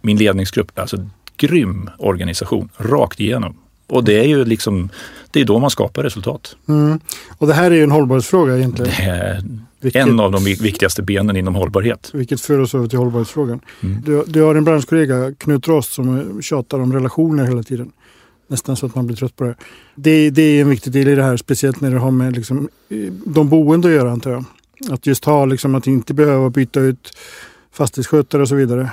min 0.00 0.16
ledningsgrupp. 0.16 0.78
Alltså 0.78 1.08
grym 1.36 1.90
organisation 1.98 2.68
rakt 2.76 3.20
igenom. 3.20 3.56
Och 3.86 4.04
det 4.04 4.20
är 4.20 4.26
ju 4.26 4.44
liksom, 4.44 4.88
det 5.30 5.40
är 5.40 5.44
då 5.44 5.58
man 5.58 5.70
skapar 5.70 6.02
resultat. 6.02 6.56
Mm. 6.68 7.00
Och 7.38 7.46
det 7.46 7.54
här 7.54 7.70
är 7.70 7.74
ju 7.74 7.82
en 7.82 7.90
hållbarhetsfråga 7.90 8.56
egentligen. 8.56 8.92
Det 8.96 9.44
vilket, 9.80 10.02
en 10.06 10.20
av 10.20 10.32
de 10.32 10.44
viktigaste 10.44 11.02
benen 11.02 11.36
inom 11.36 11.54
hållbarhet. 11.54 12.10
Vilket 12.14 12.40
för 12.40 12.58
oss 12.58 12.74
över 12.74 12.88
till 12.88 12.98
hållbarhetsfrågan. 12.98 13.60
Mm. 13.82 14.02
Du, 14.04 14.24
du, 14.26 14.42
har 14.42 14.54
en 14.54 14.64
branschkollega, 14.64 15.34
Knut 15.34 15.68
Rost, 15.68 15.92
som 15.92 16.38
tjatar 16.42 16.80
om 16.80 16.92
relationer 16.92 17.44
hela 17.44 17.62
tiden. 17.62 17.92
Nästan 18.48 18.76
så 18.76 18.86
att 18.86 18.94
man 18.94 19.06
blir 19.06 19.16
trött 19.16 19.36
på 19.36 19.44
det. 19.44 19.54
Det, 19.94 20.30
det 20.30 20.42
är 20.42 20.60
en 20.60 20.68
viktig 20.68 20.92
del 20.92 21.08
i 21.08 21.14
det 21.14 21.22
här, 21.22 21.36
speciellt 21.36 21.80
när 21.80 21.90
det 21.90 21.98
har 21.98 22.10
med 22.10 22.36
liksom, 22.36 22.68
de 23.24 23.48
boende 23.48 23.88
att 23.88 23.94
göra 23.94 24.10
antar 24.10 24.30
jag. 24.30 24.44
Att 24.90 25.06
just 25.06 25.24
ha, 25.24 25.44
liksom, 25.44 25.74
att 25.74 25.86
inte 25.86 26.14
behöva 26.14 26.50
byta 26.50 26.80
ut 26.80 27.18
fastighetsskötare 27.72 28.42
och 28.42 28.48
så 28.48 28.54
vidare 28.54 28.90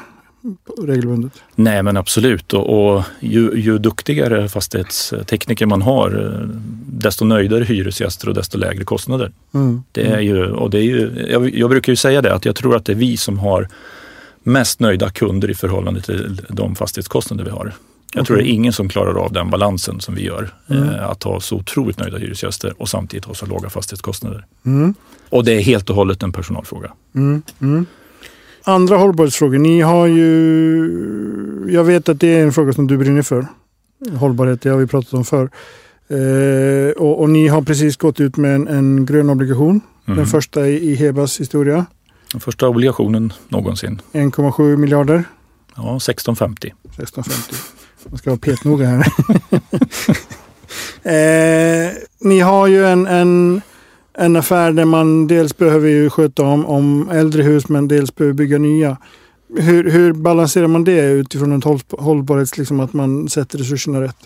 regelbundet? 0.78 1.32
Nej 1.56 1.84
men 1.84 1.98
absolut 1.98 2.54
och, 2.54 2.96
och 2.96 3.04
ju, 3.20 3.52
ju, 3.56 3.78
duktigare 3.78 4.50
fastighetstekniker 4.50 5.66
man 5.66 5.82
har 5.82 6.42
desto 6.86 7.26
nöjdare 7.26 7.64
hyresgäster 7.64 8.30
och 8.30 8.36
desto 8.36 8.58
lägre 8.58 8.84
kostnader. 8.84 9.32
Mm. 9.54 9.84
Det 9.92 10.06
är 10.06 10.20
ju, 10.20 10.52
och 10.52 10.70
det 10.70 10.78
är 10.78 10.84
ju, 10.84 11.28
jag, 11.30 11.56
jag, 11.56 11.70
brukar 11.70 11.92
ju 11.92 11.96
säga 11.96 12.22
det 12.22 12.34
att 12.34 12.46
jag 12.46 12.56
tror 12.56 12.76
att 12.76 12.86
det 12.86 12.94
är 12.94 12.96
vi 12.96 13.18
som 13.18 13.40
har 13.40 13.68
mest 14.44 14.80
nöjda 14.80 15.10
kunder 15.10 15.50
i 15.50 15.56
förhållande 15.56 16.02
till 16.02 16.42
de 16.50 16.76
fastighetskostnader 16.76 17.44
vi 17.44 17.52
har. 17.52 17.74
Jag 18.14 18.26
tror 18.26 18.38
det 18.38 18.44
är 18.44 18.52
ingen 18.52 18.74
som 18.74 18.90
klarar 18.90 19.20
av 19.20 19.34
den 19.34 19.50
balansen 19.50 20.00
som 20.00 20.16
vi 20.16 20.26
gör. 20.26 20.54
Mm. 20.70 20.90
Eh, 20.90 21.10
att 21.10 21.24
ha 21.24 21.40
så 21.40 21.56
otroligt 21.56 22.00
nöjda 22.00 22.18
hyresgäster 22.18 22.74
och 22.78 22.90
samtidigt 22.90 23.26
ha 23.26 23.34
så 23.34 23.46
låga 23.46 23.70
fastighetskostnader. 23.70 24.46
Mm. 24.66 24.94
Och 25.30 25.46
det 25.46 25.54
är 25.54 25.62
helt 25.62 25.90
och 25.90 25.96
hållet 25.96 26.24
en 26.24 26.32
personalfråga. 26.32 26.92
Mm. 27.16 27.42
Andra 28.68 28.98
hållbarhetsfrågor. 28.98 29.58
Ni 29.58 29.82
har 29.82 30.08
ju... 30.08 31.70
Jag 31.70 31.84
vet 31.84 32.10
att 32.10 32.20
det 32.20 32.28
är 32.28 32.44
en 32.44 32.54
fråga 32.54 32.74
som 32.74 32.88
du 32.88 32.98
brinner 32.98 33.22
för. 33.22 33.48
Hållbarhet, 34.20 34.62
det 34.62 34.70
har 34.70 34.78
vi 34.78 34.88
pratat 34.88 35.14
om 35.14 35.26
förr. 35.26 35.50
Eh, 36.10 36.92
och, 36.92 37.22
och, 37.22 37.30
ni 37.30 37.48
har 37.48 37.62
precis 37.62 37.98
gått 37.98 38.20
ut 38.20 38.38
med 38.38 38.56
en, 38.56 38.68
en 38.68 39.06
grön 39.06 39.30
obligation. 39.30 39.70
Mm. 39.70 39.82
Den 40.06 40.16
mhm. 40.16 40.26
första 40.26 40.68
i, 40.68 40.92
i 40.92 40.96
Hebas 40.96 41.40
historia. 41.40 41.86
Den 42.32 42.42
första 42.42 42.68
obligationen 42.68 43.34
någonsin. 43.48 44.02
1,7 44.12 44.78
miljarder. 44.78 45.24
Ja, 45.76 45.96
1650. 45.96 46.74
1650. 46.84 47.56
Man 48.10 48.18
ska 48.18 48.30
vara 48.30 48.40
petnoga 48.40 48.88
här. 48.88 49.08
eh, 51.88 51.92
ni 52.20 52.40
har 52.40 52.68
ju 52.68 52.86
en, 52.86 53.08
en 53.08 53.62
en 54.18 54.36
affär 54.36 54.72
där 54.72 54.86
man 54.86 55.28
dels 55.28 55.58
behöver 55.58 55.90
ju 55.90 56.10
sköta 56.10 56.44
om, 56.44 56.66
om 56.66 57.10
äldre 57.10 57.44
hus 57.44 57.70
men 57.70 57.88
dels 57.88 58.16
behöver 58.16 58.34
bygga 58.34 58.58
nya. 58.58 58.98
Hur, 59.58 59.90
hur 59.92 60.14
balanserar 60.14 60.68
man 60.68 60.84
det 60.84 61.06
utifrån 61.06 61.52
en 61.52 61.62
hållbarhets, 61.90 62.58
liksom 62.58 62.80
att 62.80 62.94
man 62.94 63.30
sätter 63.30 63.58
resurserna 63.58 64.02
rätt? 64.02 64.18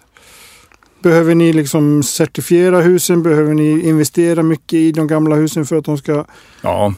Behöver 1.04 1.36
ni 1.36 1.54
liksom 1.54 2.04
certifiera 2.04 2.82
husen? 2.82 3.23
Behöver 3.23 3.54
ni 3.54 3.88
investera 3.88 4.43
mycket 4.43 4.73
i 4.73 4.91
de 4.91 5.08
gamla 5.08 5.36
husen 5.36 5.65
för 5.65 5.75
att 5.75 5.86
de 5.86 5.97
ska... 5.97 6.25
Ja, 6.62 6.93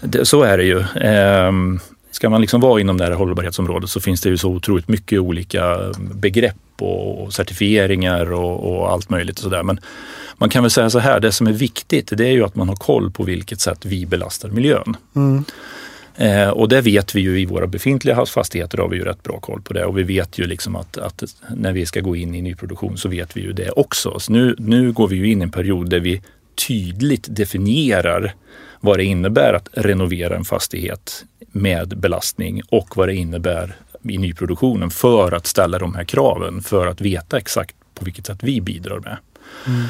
det, 0.00 0.24
så 0.24 0.42
är 0.42 0.58
det 0.58 0.64
ju. 0.64 0.84
Ehm, 1.00 1.80
ska 2.10 2.30
man 2.30 2.40
liksom 2.40 2.60
vara 2.60 2.80
inom 2.80 2.96
det 2.96 3.04
här 3.04 3.12
hållbarhetsområdet 3.12 3.90
så 3.90 4.00
finns 4.00 4.20
det 4.20 4.28
ju 4.28 4.36
så 4.36 4.50
otroligt 4.50 4.88
mycket 4.88 5.20
olika 5.20 5.76
begrepp 6.14 6.56
och 6.82 7.32
certifieringar 7.32 8.32
och, 8.32 8.72
och 8.72 8.90
allt 8.90 9.10
möjligt 9.10 9.38
och 9.38 9.42
sådär. 9.42 9.62
Men 9.62 9.80
man 10.36 10.48
kan 10.48 10.62
väl 10.62 10.70
säga 10.70 10.90
så 10.90 10.98
här, 10.98 11.20
det 11.20 11.32
som 11.32 11.46
är 11.46 11.52
viktigt 11.52 12.12
det 12.16 12.26
är 12.26 12.32
ju 12.32 12.44
att 12.44 12.54
man 12.54 12.68
har 12.68 12.76
koll 12.76 13.10
på 13.10 13.22
vilket 13.22 13.60
sätt 13.60 13.84
vi 13.84 14.06
belastar 14.06 14.48
miljön. 14.48 14.96
Mm. 15.16 15.44
Eh, 16.16 16.48
och 16.48 16.68
det 16.68 16.80
vet 16.80 17.14
vi 17.14 17.20
ju 17.20 17.40
i 17.40 17.46
våra 17.46 17.66
befintliga 17.66 18.26
fastigheter 18.26 18.78
har 18.78 18.88
vi 18.88 18.96
ju 18.96 19.04
rätt 19.04 19.22
bra 19.22 19.40
koll 19.40 19.62
på 19.62 19.72
det 19.72 19.84
och 19.84 19.98
vi 19.98 20.02
vet 20.02 20.38
ju 20.38 20.46
liksom 20.46 20.76
att, 20.76 20.98
att 20.98 21.22
när 21.56 21.72
vi 21.72 21.86
ska 21.86 22.00
gå 22.00 22.16
in 22.16 22.34
i 22.34 22.42
nyproduktion 22.42 22.98
så 22.98 23.08
vet 23.08 23.36
vi 23.36 23.40
ju 23.40 23.52
det 23.52 23.70
också. 23.70 24.18
Så 24.18 24.32
nu, 24.32 24.54
nu 24.58 24.92
går 24.92 25.08
vi 25.08 25.16
ju 25.16 25.30
in 25.30 25.40
i 25.40 25.42
en 25.42 25.50
period 25.50 25.90
där 25.90 26.00
vi 26.00 26.22
tydligt 26.68 27.26
definierar 27.30 28.34
vad 28.80 28.98
det 28.98 29.04
innebär 29.04 29.54
att 29.54 29.68
renovera 29.72 30.36
en 30.36 30.44
fastighet 30.44 31.24
med 31.52 31.98
belastning 31.98 32.62
och 32.68 32.96
vad 32.96 33.08
det 33.08 33.14
innebär 33.14 33.76
i 34.02 34.18
nyproduktionen 34.18 34.90
för 34.90 35.32
att 35.32 35.46
ställa 35.46 35.78
de 35.78 35.94
här 35.94 36.04
kraven, 36.04 36.62
för 36.62 36.86
att 36.86 37.00
veta 37.00 37.38
exakt 37.38 37.76
på 37.94 38.04
vilket 38.04 38.26
sätt 38.26 38.38
vi 38.42 38.60
bidrar 38.60 38.98
med. 38.98 39.16
Mm. 39.66 39.86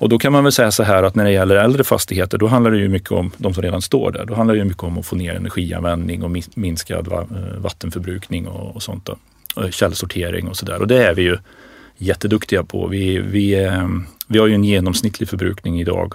Och 0.00 0.08
då 0.08 0.18
kan 0.18 0.32
man 0.32 0.44
väl 0.44 0.52
säga 0.52 0.70
så 0.70 0.82
här 0.82 1.02
att 1.02 1.14
när 1.14 1.24
det 1.24 1.32
gäller 1.32 1.56
äldre 1.56 1.84
fastigheter, 1.84 2.38
då 2.38 2.46
handlar 2.46 2.70
det 2.70 2.78
ju 2.78 2.88
mycket 2.88 3.10
om 3.10 3.30
de 3.36 3.54
som 3.54 3.62
redan 3.62 3.82
står 3.82 4.12
där. 4.12 4.24
Då 4.24 4.34
handlar 4.34 4.54
det 4.54 4.58
ju 4.58 4.64
mycket 4.64 4.82
om 4.82 4.98
att 4.98 5.06
få 5.06 5.16
ner 5.16 5.34
energianvändning 5.34 6.22
och 6.22 6.30
minskad 6.54 7.12
eh, 7.12 7.24
vattenförbrukning 7.58 8.48
och, 8.48 8.76
och 8.76 8.82
sånt. 8.82 9.04
Då. 9.06 9.16
Och 9.54 9.72
källsortering 9.72 10.48
och 10.48 10.56
sådär. 10.56 10.80
Och 10.80 10.86
det 10.86 11.04
är 11.04 11.14
vi 11.14 11.22
ju 11.22 11.38
jätteduktiga 11.96 12.64
på. 12.64 12.86
Vi, 12.86 13.18
vi, 13.18 13.64
eh, 13.64 13.88
vi 14.26 14.38
har 14.38 14.46
ju 14.46 14.54
en 14.54 14.64
genomsnittlig 14.64 15.28
förbrukning 15.28 15.80
idag 15.80 16.14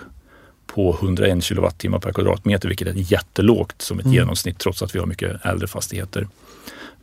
på 0.67 0.97
101 1.01 1.43
kilowattimmar 1.43 1.99
per 1.99 2.11
kvadratmeter, 2.11 2.67
vilket 2.67 2.87
är 2.87 2.93
jättelågt 2.95 3.81
som 3.81 3.99
ett 3.99 4.05
mm. 4.05 4.15
genomsnitt 4.15 4.59
trots 4.59 4.81
att 4.81 4.95
vi 4.95 4.99
har 4.99 5.05
mycket 5.05 5.45
äldre 5.45 5.67
fastigheter. 5.67 6.27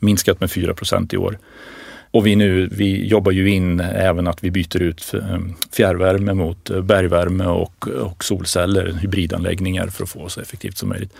Minskat 0.02 0.40
med 0.40 0.50
4 0.50 0.74
procent 0.74 1.12
i 1.12 1.16
år. 1.16 1.38
Och 2.10 2.26
vi, 2.26 2.36
nu, 2.36 2.68
vi 2.72 3.06
jobbar 3.06 3.32
ju 3.32 3.50
in 3.50 3.80
även 3.80 4.26
att 4.26 4.44
vi 4.44 4.50
byter 4.50 4.82
ut 4.82 5.14
eh, 5.14 5.38
fjärrvärme 5.72 6.34
mot 6.34 6.70
eh, 6.70 6.80
bergvärme 6.80 7.46
och, 7.46 7.88
och 7.88 8.24
solceller, 8.24 8.98
hybridanläggningar 9.00 9.86
för 9.86 10.04
att 10.04 10.10
få 10.10 10.28
så 10.28 10.40
effektivt 10.40 10.78
som 10.78 10.88
möjligt. 10.88 11.12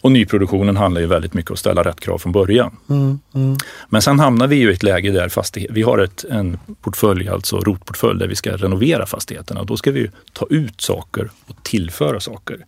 Och 0.00 0.12
nyproduktionen 0.12 0.76
handlar 0.76 1.00
ju 1.00 1.06
väldigt 1.06 1.34
mycket 1.34 1.50
om 1.50 1.54
att 1.54 1.58
ställa 1.58 1.82
rätt 1.82 2.00
krav 2.00 2.18
från 2.18 2.32
början. 2.32 2.76
Mm, 2.90 3.18
mm. 3.34 3.56
Men 3.88 4.02
sen 4.02 4.18
hamnar 4.18 4.46
vi 4.46 4.56
ju 4.56 4.70
i 4.70 4.74
ett 4.74 4.82
läge 4.82 5.10
där 5.10 5.28
fastighet, 5.28 5.70
vi 5.74 5.82
har 5.82 5.98
ett, 5.98 6.24
en 6.30 6.58
portfölj, 6.82 7.28
alltså 7.28 7.60
rotportfölj, 7.60 8.18
där 8.18 8.28
vi 8.28 8.34
ska 8.34 8.56
renovera 8.56 9.06
fastigheterna. 9.06 9.64
Då 9.64 9.76
ska 9.76 9.90
vi 9.90 10.10
ta 10.32 10.46
ut 10.50 10.80
saker 10.80 11.30
och 11.46 11.62
tillföra 11.62 12.20
saker. 12.20 12.66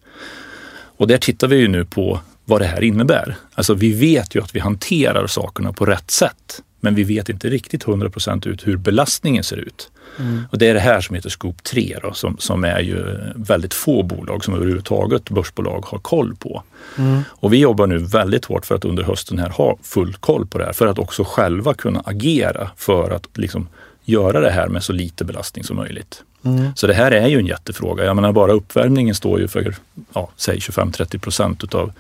Och 0.97 1.07
där 1.07 1.19
tittar 1.19 1.49
vi 1.49 1.57
ju 1.57 1.69
nu 1.69 1.85
på 1.85 2.21
vad 2.45 2.61
det 2.61 2.67
här 2.67 2.83
innebär. 2.83 3.37
Alltså 3.55 3.75
vi 3.75 3.93
vet 3.93 4.35
ju 4.35 4.43
att 4.43 4.55
vi 4.55 4.61
hanterar 4.61 5.27
sakerna 5.27 5.73
på 5.73 5.87
rätt 5.87 6.11
sätt. 6.11 6.63
Men 6.81 6.95
vi 6.95 7.05
vet 7.05 7.29
inte 7.29 7.49
riktigt 7.49 7.89
100 7.89 8.11
procent 8.11 8.47
ut 8.47 8.67
hur 8.67 8.77
belastningen 8.77 9.45
ser 9.45 9.57
ut. 9.57 9.91
Mm. 10.19 10.43
Och 10.51 10.59
det 10.59 10.69
är 10.69 10.75
det 10.75 10.81
här 10.81 11.01
som 11.01 11.17
heter 11.17 11.31
Scoop 11.31 11.63
3 11.63 11.99
då, 12.03 12.13
som, 12.13 12.37
som 12.39 12.65
är 12.65 12.81
ju 12.81 13.19
väldigt 13.35 13.75
få 13.75 14.03
bolag 14.03 14.45
som 14.45 14.55
överhuvudtaget 14.55 15.31
börsbolag 15.31 15.85
har 15.87 15.99
koll 15.99 16.37
på. 16.37 16.63
Mm. 16.99 17.23
Och 17.31 17.53
vi 17.53 17.59
jobbar 17.59 17.87
nu 17.87 17.99
väldigt 17.99 18.45
hårt 18.45 18.67
för 18.67 18.75
att 18.75 18.85
under 18.85 19.03
hösten 19.03 19.39
här 19.39 19.49
ha 19.49 19.79
full 19.83 20.15
koll 20.15 20.47
på 20.47 20.59
det 20.59 20.65
här 20.65 20.73
för 20.73 20.87
att 20.87 20.99
också 20.99 21.25
själva 21.25 21.75
kunna 21.75 22.01
agera 22.05 22.71
för 22.77 23.11
att 23.11 23.39
liksom 23.39 23.69
göra 24.05 24.41
det 24.41 24.51
här 24.51 24.69
med 24.69 24.83
så 24.83 24.93
lite 24.93 25.25
belastning 25.25 25.65
som 25.65 25.77
möjligt. 25.77 26.23
Mm. 26.45 26.73
Så 26.77 26.87
det 26.87 26.95
här 26.95 27.11
är 27.11 27.29
ju 27.29 27.39
en 27.39 27.47
jättefråga. 27.47 28.05
Jag 28.05 28.17
menar 28.17 28.33
bara 28.33 28.53
uppvärmningen 28.53 29.15
står 29.15 29.41
ju 29.41 29.49
för, 29.49 29.75
ja, 30.13 30.31
säg 30.37 30.59
25-30 30.59 31.19
procent 31.19 31.65
utav 31.65 31.93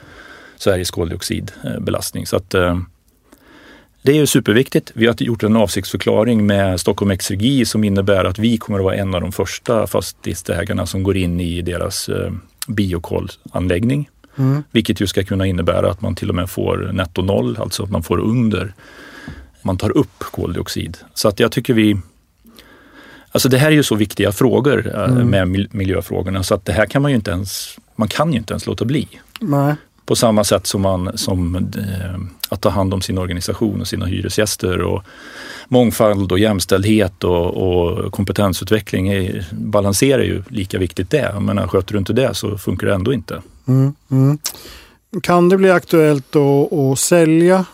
Sveriges 0.60 0.90
koldioxidbelastning. 0.90 2.26
Så 2.26 2.36
att 2.36 2.54
eh, 2.54 2.78
det 4.02 4.18
är 4.18 4.26
superviktigt. 4.26 4.92
Vi 4.94 5.06
har 5.06 5.22
gjort 5.22 5.42
en 5.42 5.56
avsiktsförklaring 5.56 6.46
med 6.46 6.80
Stockholm 6.80 7.10
Exergi 7.10 7.64
som 7.64 7.84
innebär 7.84 8.24
att 8.24 8.38
vi 8.38 8.58
kommer 8.58 8.78
att 8.78 8.84
vara 8.84 8.94
en 8.94 9.14
av 9.14 9.20
de 9.20 9.32
första 9.32 9.86
fastighetsägarna 9.86 10.86
som 10.86 11.02
går 11.02 11.16
in 11.16 11.40
i 11.40 11.62
deras 11.62 12.08
eh, 12.08 12.32
biokolanläggning. 12.68 14.08
Mm. 14.36 14.62
Vilket 14.70 15.00
ju 15.00 15.06
ska 15.06 15.24
kunna 15.24 15.46
innebära 15.46 15.90
att 15.90 16.00
man 16.00 16.14
till 16.14 16.28
och 16.28 16.34
med 16.34 16.50
får 16.50 16.90
netto 16.92 17.22
noll, 17.22 17.56
alltså 17.60 17.82
att 17.82 17.90
man 17.90 18.02
får 18.02 18.18
under, 18.18 18.74
man 19.62 19.76
tar 19.76 19.96
upp 19.96 20.18
koldioxid. 20.18 20.98
Så 21.14 21.28
att 21.28 21.40
jag 21.40 21.52
tycker 21.52 21.74
vi, 21.74 21.96
alltså 23.32 23.48
det 23.48 23.58
här 23.58 23.66
är 23.66 23.74
ju 23.74 23.82
så 23.82 23.94
viktiga 23.94 24.32
frågor 24.32 24.92
eh, 24.94 25.04
mm. 25.04 25.28
med 25.28 25.74
miljöfrågorna 25.74 26.42
så 26.42 26.54
att 26.54 26.64
det 26.64 26.72
här 26.72 26.86
kan 26.86 27.02
man 27.02 27.10
ju 27.10 27.14
inte 27.14 27.30
ens, 27.30 27.78
man 27.96 28.08
kan 28.08 28.32
ju 28.32 28.38
inte 28.38 28.52
ens 28.52 28.66
låta 28.66 28.84
bli. 28.84 29.08
Nej. 29.40 29.74
På 30.10 30.16
samma 30.16 30.44
sätt 30.44 30.66
som, 30.66 30.82
man, 30.82 31.18
som 31.18 31.56
eh, 31.56 32.20
att 32.48 32.60
ta 32.60 32.68
hand 32.68 32.94
om 32.94 33.00
sin 33.00 33.18
organisation 33.18 33.80
och 33.80 33.88
sina 33.88 34.06
hyresgäster 34.06 34.80
och 34.80 35.02
mångfald 35.68 36.32
och 36.32 36.38
jämställdhet 36.38 37.24
och, 37.24 37.46
och 37.46 38.12
kompetensutveckling 38.12 39.08
är, 39.08 39.46
balanserar 39.52 40.22
ju 40.22 40.42
lika 40.48 40.78
viktigt 40.78 41.10
det. 41.10 41.34
Men 41.40 41.68
sköter 41.68 41.92
du 41.92 41.98
inte 41.98 42.12
det 42.12 42.34
så 42.34 42.58
funkar 42.58 42.86
det 42.86 42.94
ändå 42.94 43.12
inte. 43.12 43.42
Mm, 43.68 43.94
mm. 44.10 44.38
Kan 45.22 45.48
det 45.48 45.56
bli 45.56 45.70
aktuellt 45.70 46.36
att, 46.36 46.72
att 46.72 46.98
sälja 46.98 47.64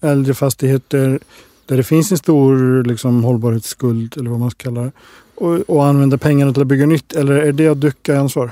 äldre 0.00 0.34
fastigheter 0.34 1.18
där 1.66 1.76
det 1.76 1.84
finns 1.84 2.12
en 2.12 2.18
stor 2.18 2.84
liksom, 2.84 3.24
hållbarhetsskuld 3.24 4.16
eller 4.18 4.30
vad 4.30 4.40
man 4.40 4.50
ska 4.50 4.64
kalla 4.64 4.80
det 4.80 4.92
och, 5.34 5.60
och 5.70 5.86
använda 5.86 6.18
pengarna 6.18 6.52
till 6.52 6.62
att 6.62 6.68
bygga 6.68 6.86
nytt 6.86 7.12
eller 7.12 7.34
är 7.34 7.52
det 7.52 7.68
att 7.68 7.80
ducka 7.80 8.20
ansvar? 8.20 8.50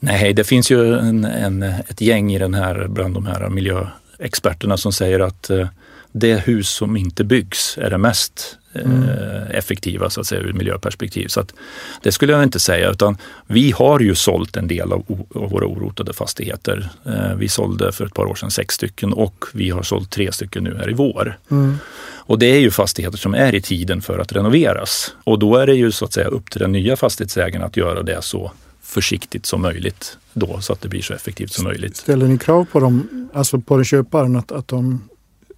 Nej, 0.00 0.32
det 0.32 0.44
finns 0.44 0.70
ju 0.70 0.98
en, 0.98 1.24
en, 1.24 1.62
ett 1.62 2.00
gäng 2.00 2.32
i 2.32 2.38
den 2.38 2.54
här, 2.54 2.86
bland 2.88 3.14
de 3.14 3.26
här 3.26 3.48
miljöexperterna 3.48 4.76
som 4.76 4.92
säger 4.92 5.20
att 5.20 5.50
eh, 5.50 5.68
det 6.12 6.46
hus 6.46 6.68
som 6.68 6.96
inte 6.96 7.24
byggs 7.24 7.78
är 7.78 7.90
det 7.90 7.98
mest 7.98 8.58
mm. 8.74 9.02
eh, 9.02 9.50
effektiva 9.50 10.10
så 10.10 10.20
att 10.20 10.26
säga 10.26 10.40
ur 10.40 10.52
miljöperspektiv. 10.52 11.28
Så 11.28 11.40
att, 11.40 11.54
det 12.02 12.12
skulle 12.12 12.32
jag 12.32 12.42
inte 12.42 12.60
säga 12.60 12.90
utan 12.90 13.16
vi 13.46 13.70
har 13.70 14.00
ju 14.00 14.14
sålt 14.14 14.56
en 14.56 14.68
del 14.68 14.92
av, 14.92 15.24
av 15.34 15.50
våra 15.50 15.66
orotade 15.66 16.12
fastigheter. 16.12 16.88
Eh, 17.06 17.34
vi 17.34 17.48
sålde 17.48 17.92
för 17.92 18.06
ett 18.06 18.14
par 18.14 18.26
år 18.26 18.34
sedan 18.34 18.50
sex 18.50 18.74
stycken 18.74 19.12
och 19.12 19.44
vi 19.54 19.70
har 19.70 19.82
sålt 19.82 20.10
tre 20.10 20.32
stycken 20.32 20.64
nu 20.64 20.76
här 20.78 20.90
i 20.90 20.94
vår. 20.94 21.38
Mm. 21.50 21.78
Och 22.16 22.38
det 22.38 22.46
är 22.46 22.60
ju 22.60 22.70
fastigheter 22.70 23.18
som 23.18 23.34
är 23.34 23.54
i 23.54 23.60
tiden 23.60 24.02
för 24.02 24.18
att 24.18 24.32
renoveras 24.32 25.14
och 25.24 25.38
då 25.38 25.56
är 25.56 25.66
det 25.66 25.74
ju 25.74 25.92
så 25.92 26.04
att 26.04 26.12
säga 26.12 26.26
upp 26.26 26.50
till 26.50 26.60
den 26.60 26.72
nya 26.72 26.96
fastighetsägaren 26.96 27.66
att 27.66 27.76
göra 27.76 28.02
det 28.02 28.22
så 28.22 28.52
försiktigt 28.90 29.46
som 29.46 29.62
möjligt 29.62 30.18
då 30.32 30.60
så 30.60 30.72
att 30.72 30.80
det 30.80 30.88
blir 30.88 31.02
så 31.02 31.14
effektivt 31.14 31.52
som 31.52 31.64
möjligt. 31.64 31.96
Ställer 31.96 32.26
ni 32.26 32.38
krav 32.38 32.64
på 32.64 32.80
dem, 32.80 33.28
alltså 33.34 33.60
på 33.60 33.76
den 33.76 33.84
köparen 33.84 34.36
att, 34.36 34.52
att 34.52 34.68
de 34.68 35.08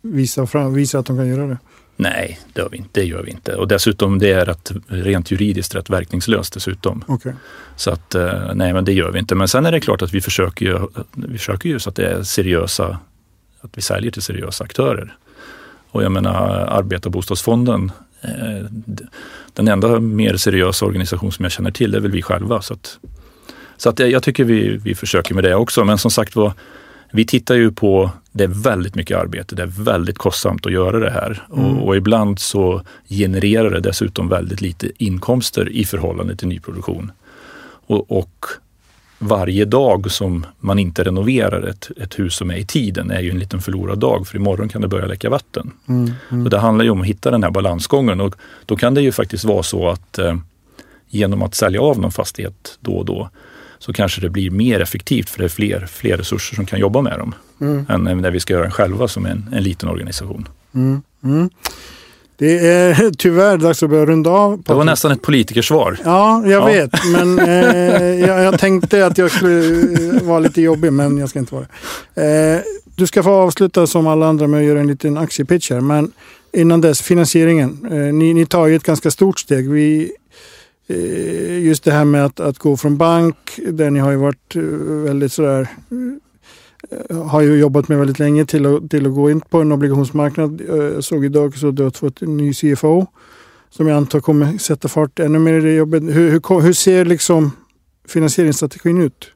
visar, 0.03 0.47
fram, 0.47 0.75
visar 0.75 0.99
att 0.99 1.07
de 1.07 1.17
kan 1.17 1.29
göra 1.29 1.47
det? 1.47 1.59
Nej, 1.97 2.39
det 2.53 2.61
gör 2.61 2.69
vi 2.69 2.77
inte. 2.77 3.01
Det 3.01 3.07
gör 3.07 3.23
vi 3.23 3.31
inte. 3.31 3.55
Och 3.55 3.69
dessutom 3.69 4.19
det 4.19 4.33
är 4.33 4.45
rätt, 4.45 4.73
rent 4.87 5.31
juridiskt 5.31 5.75
rätt 5.75 5.91
verkningslöst 5.91 6.55
dessutom. 6.55 7.05
Okay. 7.09 7.33
Så 7.77 7.91
att 7.91 8.15
eh, 8.15 8.55
nej, 8.55 8.73
men 8.73 8.85
det 8.85 8.93
gör 8.93 9.11
vi 9.11 9.19
inte. 9.19 9.35
Men 9.35 9.49
sen 9.49 9.67
är 9.67 9.73
det 9.73 9.81
klart 9.81 10.03
att 10.03 10.15
vi 10.15 10.21
försöker 10.21 10.67
ju, 10.67 10.79
vi 11.13 11.39
försöker 11.39 11.69
ju 11.69 11.79
så 11.79 11.89
att 11.91 11.97
det 11.97 12.07
är 12.07 12.23
seriösa, 12.23 12.99
att 13.61 13.71
vi 13.75 13.83
säljer 13.83 14.11
till 14.11 14.23
seriösa 14.23 14.65
aktörer. 14.65 15.17
Och 15.91 16.03
jag 16.03 16.13
menar 16.13 16.33
Arbetarbostadsfonden, 16.67 17.93
eh, 18.21 18.67
den 19.53 19.69
enda 19.69 20.01
mer 20.01 20.37
seriösa 20.37 20.87
organisation 20.87 21.33
som 21.33 21.43
jag 21.43 21.53
känner 21.53 21.71
till, 21.71 21.95
är 21.95 22.01
väl 22.01 22.11
vi 22.11 22.23
själva. 22.23 22.63
Så 22.63 22.75
att, 22.75 22.99
så 23.77 23.89
att 23.89 23.99
jag 23.99 24.23
tycker 24.23 24.45
vi, 24.45 24.77
vi 24.77 24.95
försöker 24.95 25.35
med 25.35 25.45
det 25.45 25.55
också. 25.55 25.85
Men 25.85 25.99
som 25.99 26.11
sagt 26.11 26.37
var, 26.37 26.53
vi 27.13 27.27
tittar 27.27 27.55
ju 27.55 27.73
på, 27.73 28.11
det 28.33 28.45
är 28.45 28.49
väldigt 28.49 28.95
mycket 28.95 29.19
arbete, 29.19 29.55
det 29.55 29.63
är 29.63 29.85
väldigt 29.85 30.19
kostsamt 30.19 30.67
att 30.67 30.73
göra 30.73 30.99
det 30.99 31.11
här 31.11 31.47
mm. 31.53 31.65
och, 31.65 31.87
och, 31.87 31.97
ibland 31.97 32.39
så 32.39 32.83
genererar 33.09 33.71
det 33.71 33.81
dessutom 33.81 34.29
väldigt 34.29 34.61
lite 34.61 35.05
inkomster 35.05 35.69
i 35.69 35.85
förhållande 35.85 36.37
till 36.37 36.49
nyproduktion. 36.49 37.13
Och, 37.87 38.11
och 38.11 38.47
varje 39.19 39.65
dag 39.65 40.11
som 40.11 40.47
man 40.59 40.79
inte 40.79 41.05
renoverar 41.05 41.63
ett, 41.63 41.91
ett, 41.97 42.19
hus 42.19 42.37
som 42.37 42.51
är 42.51 42.57
i 42.57 42.65
tiden 42.65 43.11
är 43.11 43.21
ju 43.21 43.31
en 43.31 43.39
liten 43.39 43.61
förlorad 43.61 43.99
dag 43.99 44.27
för 44.27 44.37
imorgon 44.37 44.69
kan 44.69 44.83
det 44.83 44.89
börja 44.89 45.07
läcka 45.07 45.31
vatten. 45.31 45.71
Mm, 45.89 46.13
mm. 46.31 46.45
Så 46.45 46.51
det 46.51 46.59
handlar 46.59 46.85
ju 46.85 46.91
om 46.91 47.01
att 47.01 47.07
hitta 47.07 47.31
den 47.31 47.43
här 47.43 47.51
balansgången 47.51 48.21
och 48.21 48.35
då 48.67 48.77
kan 48.77 48.95
det 48.95 49.03
ju 49.03 49.13
faktiskt 49.13 49.45
vara 49.45 49.63
så 49.63 49.89
att 49.89 50.19
eh, 50.19 50.37
genom 51.09 51.43
att 51.43 51.55
sälja 51.55 51.81
av 51.81 52.01
någon 52.01 52.13
fastighet 52.13 52.79
då 52.81 52.93
och 52.93 53.05
då 53.05 53.31
så 53.83 53.93
kanske 53.93 54.21
det 54.21 54.31
blir 54.31 54.51
mer 54.51 54.81
effektivt 54.81 55.31
för 55.31 55.39
det 55.39 55.45
är 55.45 55.49
fler, 55.49 55.87
fler 55.87 56.17
resurser 56.17 56.57
som 56.57 56.67
kan 56.67 56.79
jobba 56.79 57.01
med 57.01 57.19
dem 57.19 57.35
mm. 57.61 57.87
än 57.89 58.19
när 58.19 58.31
vi 58.31 58.41
ska 58.41 58.53
göra 58.53 58.65
det 58.65 58.71
själva 58.71 59.09
som 59.09 59.27
en, 59.27 59.49
en 59.53 59.63
liten 59.63 59.89
organisation. 59.89 60.49
Mm. 60.75 61.03
Mm. 61.25 61.51
Det 62.37 62.69
är 62.69 63.11
tyvärr 63.19 63.57
dags 63.57 63.83
att 63.83 63.91
börja 63.91 64.07
runda 64.07 64.31
av. 64.31 64.63
Det 64.63 64.75
var 64.75 64.85
nästan 64.85 65.13
ett 65.13 65.23
politikersvar. 65.23 65.99
Ja, 66.05 66.43
jag 66.47 66.53
ja. 66.53 66.65
vet. 66.65 66.91
Men 67.13 67.39
eh, 67.49 68.21
jag, 68.21 68.43
jag, 68.45 68.59
tänkte 68.59 69.07
att 69.07 69.19
jag 69.19 69.31
skulle 69.31 70.21
vara 70.23 70.39
lite 70.39 70.63
jobbig, 70.63 70.93
men 70.93 71.19
jag 71.19 71.29
ska 71.29 71.39
inte 71.39 71.55
vara 71.55 71.67
det. 72.15 72.55
Eh, 72.55 72.61
du 72.97 73.07
ska 73.07 73.23
få 73.23 73.31
avsluta 73.31 73.87
som 73.87 74.07
alla 74.07 74.27
andra 74.27 74.47
med 74.47 74.61
att 74.61 74.67
göra 74.67 74.81
en 74.81 74.87
liten 74.87 75.19
aktiepitch 75.19 75.71
här. 75.71 75.81
Men 75.81 76.13
innan 76.53 76.81
dess, 76.81 77.03
finansieringen. 77.03 77.87
Eh, 77.91 78.15
ni, 78.15 78.35
ni 78.35 78.47
tar 78.47 78.67
ju 78.67 78.77
ett 78.77 78.85
ganska 78.85 79.11
stort 79.11 79.39
steg. 79.39 79.71
Vi 79.71 80.13
Eh, 80.13 80.22
Eh, 80.87 81.59
just 81.59 81.85
det 81.85 81.93
här 81.93 82.05
med 82.05 82.25
att, 82.25 82.41
att 82.41 82.59
gå 82.59 82.77
från 82.77 82.97
bank, 82.97 83.37
där 83.69 83.91
ni 83.91 84.01
har 84.01 84.11
ju 84.11 84.17
varit 84.17 84.57
eh, 84.57 84.63
väldigt 85.05 85.33
sådär 85.33 85.69
eh, 87.11 87.27
har 87.27 87.41
ju 87.41 87.59
jobbat 87.59 87.89
med 87.89 87.99
väldigt 87.99 88.19
länge 88.19 88.47
till 88.47 88.67
att, 88.67 88.91
till 88.91 89.07
att 89.07 89.15
gå 89.15 89.31
in 89.31 89.41
på 89.41 89.61
en 89.61 89.73
obligationsmarknad. 89.73 90.63
Jag 90.69 91.05
såg 91.05 91.25
idag 91.25 91.57
så 91.57 91.71
du 91.71 91.83
har 91.83 91.91
fått 91.91 92.23
en 92.23 92.37
ny 92.37 92.55
CFO 92.55 93.07
som 93.71 93.89
jag 93.89 93.97
antar 93.97 94.21
kommer 94.21 94.59
sätta 94.59 94.89
fart 94.89 95.19
ännu 95.19 95.39
mer 95.39 95.55
i 95.55 95.61
det 95.61 95.75
jobbet. 95.75 96.03
Hur, 96.03 96.31
hur, 96.31 96.61
hur 96.61 96.73
ser 96.73 97.05
liksom 97.05 97.51
finansieringsstrategin 98.09 99.03
ut 99.03 99.31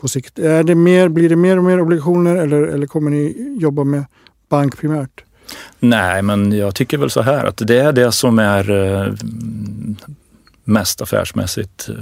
på 0.00 0.08
sikt? 0.08 0.38
Är 0.38 0.62
det 0.62 0.74
mer, 0.74 1.08
blir 1.08 1.28
det 1.28 1.36
mer 1.36 1.56
och 1.56 1.64
mer 1.64 1.80
obligationer 1.80 2.36
eller, 2.36 2.62
eller 2.62 2.86
kommer 2.86 3.10
ni 3.10 3.56
jobba 3.60 3.84
med 3.84 4.04
bank 4.48 4.78
primärt? 4.78 5.24
Nej, 5.78 6.22
men 6.22 6.52
jag 6.52 6.74
tycker 6.74 6.98
väl 6.98 7.10
så 7.10 7.22
här 7.22 7.44
att 7.44 7.56
det 7.56 7.78
är 7.78 7.92
det 7.92 8.12
som 8.12 8.38
är 8.38 8.64
mest 10.70 11.02
affärsmässigt 11.02 11.88
eh, 11.88 11.94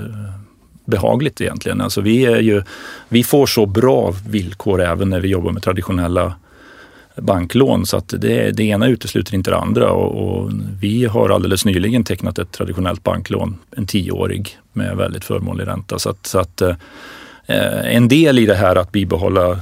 behagligt 0.85 1.40
egentligen. 1.40 1.81
Alltså 1.81 2.00
vi, 2.00 2.26
är 2.26 2.40
ju, 2.40 2.62
vi 3.09 3.24
får 3.24 3.46
så 3.46 3.66
bra 3.66 4.14
villkor 4.28 4.83
även 4.83 5.11
när 5.11 5.20
vi 5.20 5.28
jobbar 5.28 5.52
med 5.52 5.62
traditionella 5.62 6.35
banklån 7.16 7.87
så 7.87 7.96
att 7.96 8.14
det, 8.18 8.50
det 8.50 8.62
ena 8.62 8.87
utesluter 8.87 9.35
inte 9.35 9.50
det 9.50 9.57
andra 9.57 9.90
och, 9.90 10.40
och, 10.42 10.50
vi 10.81 11.04
har 11.04 11.31
alldeles 11.31 11.64
nyligen 11.64 12.04
tecknat 12.04 12.38
ett 12.38 12.52
traditionellt 12.52 13.02
banklån, 13.02 13.59
en 13.70 13.87
tioårig 13.87 14.59
med 14.72 14.96
väldigt 14.96 15.24
förmånlig 15.24 15.66
ränta. 15.66 15.98
Så 15.98 16.11
att, 16.11 16.26
så 16.26 16.38
att 16.38 16.61
eh, 16.61 16.76
en 17.96 18.09
del 18.09 18.38
i 18.38 18.46
det 18.46 18.54
här 18.54 18.76
att 18.76 18.92
bibehålla 18.92 19.50
eh, 19.50 19.61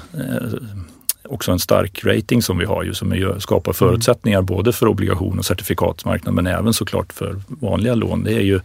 också 1.29 1.53
en 1.53 1.59
stark 1.59 2.05
rating 2.05 2.43
som 2.43 2.59
vi 2.59 2.65
har 2.65 2.83
ju 2.83 2.95
som 2.95 3.35
skapar 3.39 3.73
förutsättningar 3.73 4.39
mm. 4.39 4.47
både 4.47 4.73
för 4.73 4.87
obligation 4.89 5.39
och 5.39 5.45
certifikatsmarknaden 5.45 6.35
men 6.35 6.47
även 6.47 6.73
såklart 6.73 7.13
för 7.13 7.41
vanliga 7.49 7.95
lån. 7.95 8.25
Det 8.25 8.33
är 8.33 8.41
ju 8.41 8.61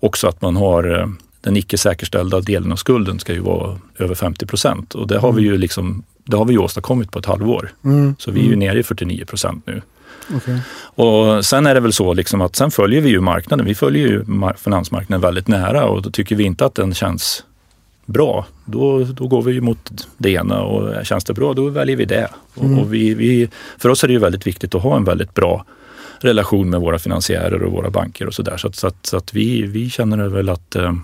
också 0.00 0.28
att 0.28 0.42
man 0.42 0.56
har 0.56 0.98
eh, 0.98 1.06
den 1.40 1.56
icke 1.56 1.78
säkerställda 1.78 2.40
delen 2.40 2.72
av 2.72 2.76
skulden 2.76 3.18
ska 3.18 3.32
ju 3.32 3.40
vara 3.40 3.78
över 3.98 4.14
50 4.14 4.46
procent 4.46 4.94
och 4.94 5.06
det 5.06 5.18
har 5.18 5.32
vi 5.32 5.42
ju 5.42 5.48
mm. 5.48 5.60
liksom 5.60 6.02
det 6.24 6.36
har 6.36 6.44
vi 6.44 6.52
ju 6.52 6.58
åstadkommit 6.58 7.12
på 7.12 7.18
ett 7.18 7.26
halvår. 7.26 7.72
Mm. 7.84 8.14
Så 8.18 8.30
vi 8.30 8.40
är 8.40 8.44
ju 8.44 8.54
mm. 8.54 8.58
nere 8.58 8.78
i 8.78 8.82
49 8.82 9.24
procent 9.24 9.66
nu. 9.66 9.82
Okay. 10.36 10.58
Och 10.80 11.44
sen 11.44 11.66
är 11.66 11.74
det 11.74 11.80
väl 11.80 11.92
så 11.92 12.14
liksom 12.14 12.40
att 12.40 12.56
sen 12.56 12.70
följer 12.70 13.00
vi 13.00 13.08
ju 13.08 13.20
marknaden. 13.20 13.66
Vi 13.66 13.74
följer 13.74 14.08
ju 14.08 14.24
finansmarknaden 14.56 15.20
väldigt 15.20 15.48
nära 15.48 15.84
och 15.84 16.02
då 16.02 16.10
tycker 16.10 16.36
vi 16.36 16.44
inte 16.44 16.64
att 16.64 16.74
den 16.74 16.94
känns 16.94 17.44
bra, 18.06 18.46
då, 18.64 19.04
då 19.04 19.26
går 19.26 19.42
vi 19.42 19.60
mot 19.60 19.90
det 20.16 20.30
ena 20.30 20.62
och 20.62 21.06
känns 21.06 21.24
det 21.24 21.34
bra, 21.34 21.54
då 21.54 21.68
väljer 21.68 21.96
vi 21.96 22.04
det. 22.04 22.28
Mm. 22.60 22.78
Och 22.78 22.94
vi, 22.94 23.14
vi, 23.14 23.48
för 23.78 23.88
oss 23.88 24.04
är 24.04 24.08
det 24.08 24.14
ju 24.14 24.20
väldigt 24.20 24.46
viktigt 24.46 24.74
att 24.74 24.82
ha 24.82 24.96
en 24.96 25.04
väldigt 25.04 25.34
bra 25.34 25.64
relation 26.20 26.70
med 26.70 26.80
våra 26.80 26.98
finansiärer 26.98 27.62
och 27.62 27.72
våra 27.72 27.90
banker 27.90 28.26
och 28.26 28.34
sådär. 28.34 28.56
Så, 28.56 28.68
att, 28.68 28.76
så, 28.76 28.86
att, 28.86 29.06
så 29.06 29.16
att 29.16 29.34
vi, 29.34 29.62
vi 29.62 29.90
känner 29.90 30.28
väl 30.28 30.48
att 30.48 30.76
eh, 30.76 30.94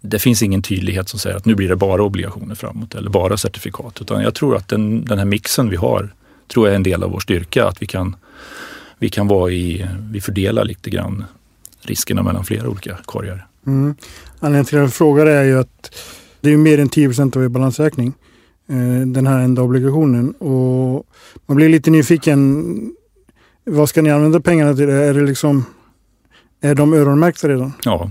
det 0.00 0.18
finns 0.18 0.42
ingen 0.42 0.62
tydlighet 0.62 1.08
som 1.08 1.18
säger 1.18 1.36
att 1.36 1.44
nu 1.44 1.54
blir 1.54 1.68
det 1.68 1.76
bara 1.76 2.02
obligationer 2.02 2.54
framåt 2.54 2.94
eller 2.94 3.10
bara 3.10 3.36
certifikat. 3.36 4.00
Utan 4.00 4.22
jag 4.22 4.34
tror 4.34 4.56
att 4.56 4.68
den, 4.68 5.04
den 5.04 5.18
här 5.18 5.24
mixen 5.24 5.70
vi 5.70 5.76
har, 5.76 6.14
tror 6.52 6.66
jag 6.66 6.72
är 6.72 6.76
en 6.76 6.82
del 6.82 7.02
av 7.02 7.10
vår 7.10 7.20
styrka. 7.20 7.68
Att 7.68 7.82
vi 7.82 7.86
kan, 7.86 8.16
vi 8.98 9.08
kan 9.08 9.28
vara 9.28 9.50
i, 9.50 9.86
vi 10.12 10.20
fördelar 10.20 10.64
lite 10.64 10.90
grann 10.90 11.24
riskerna 11.82 12.22
mellan 12.22 12.44
flera 12.44 12.68
olika 12.68 12.98
korgar. 13.04 13.46
Mm. 13.66 13.94
Anledningen 14.38 14.64
till 14.64 14.78
att 14.78 14.82
jag 14.82 14.94
frågar 14.94 15.26
är 15.26 15.44
ju 15.44 15.58
att 15.58 15.94
det 16.40 16.52
är 16.52 16.56
mer 16.56 16.78
än 16.78 16.88
10 16.88 17.08
procent 17.08 17.36
av 17.36 17.44
er 17.44 17.48
balansräkning. 17.48 18.14
Eh, 18.68 19.06
den 19.06 19.26
här 19.26 19.40
enda 19.40 19.62
obligationen. 19.62 20.32
Och 20.32 21.06
man 21.46 21.56
blir 21.56 21.68
lite 21.68 21.90
nyfiken. 21.90 22.96
Vad 23.72 23.88
ska 23.88 24.02
ni 24.02 24.10
använda 24.10 24.40
pengarna 24.40 24.74
till? 24.74 24.88
Är, 24.88 25.14
det 25.14 25.20
liksom, 25.20 25.64
är 26.60 26.74
de 26.74 26.92
öronmärkta 26.94 27.48
redan? 27.48 27.72
Ja. 27.84 28.10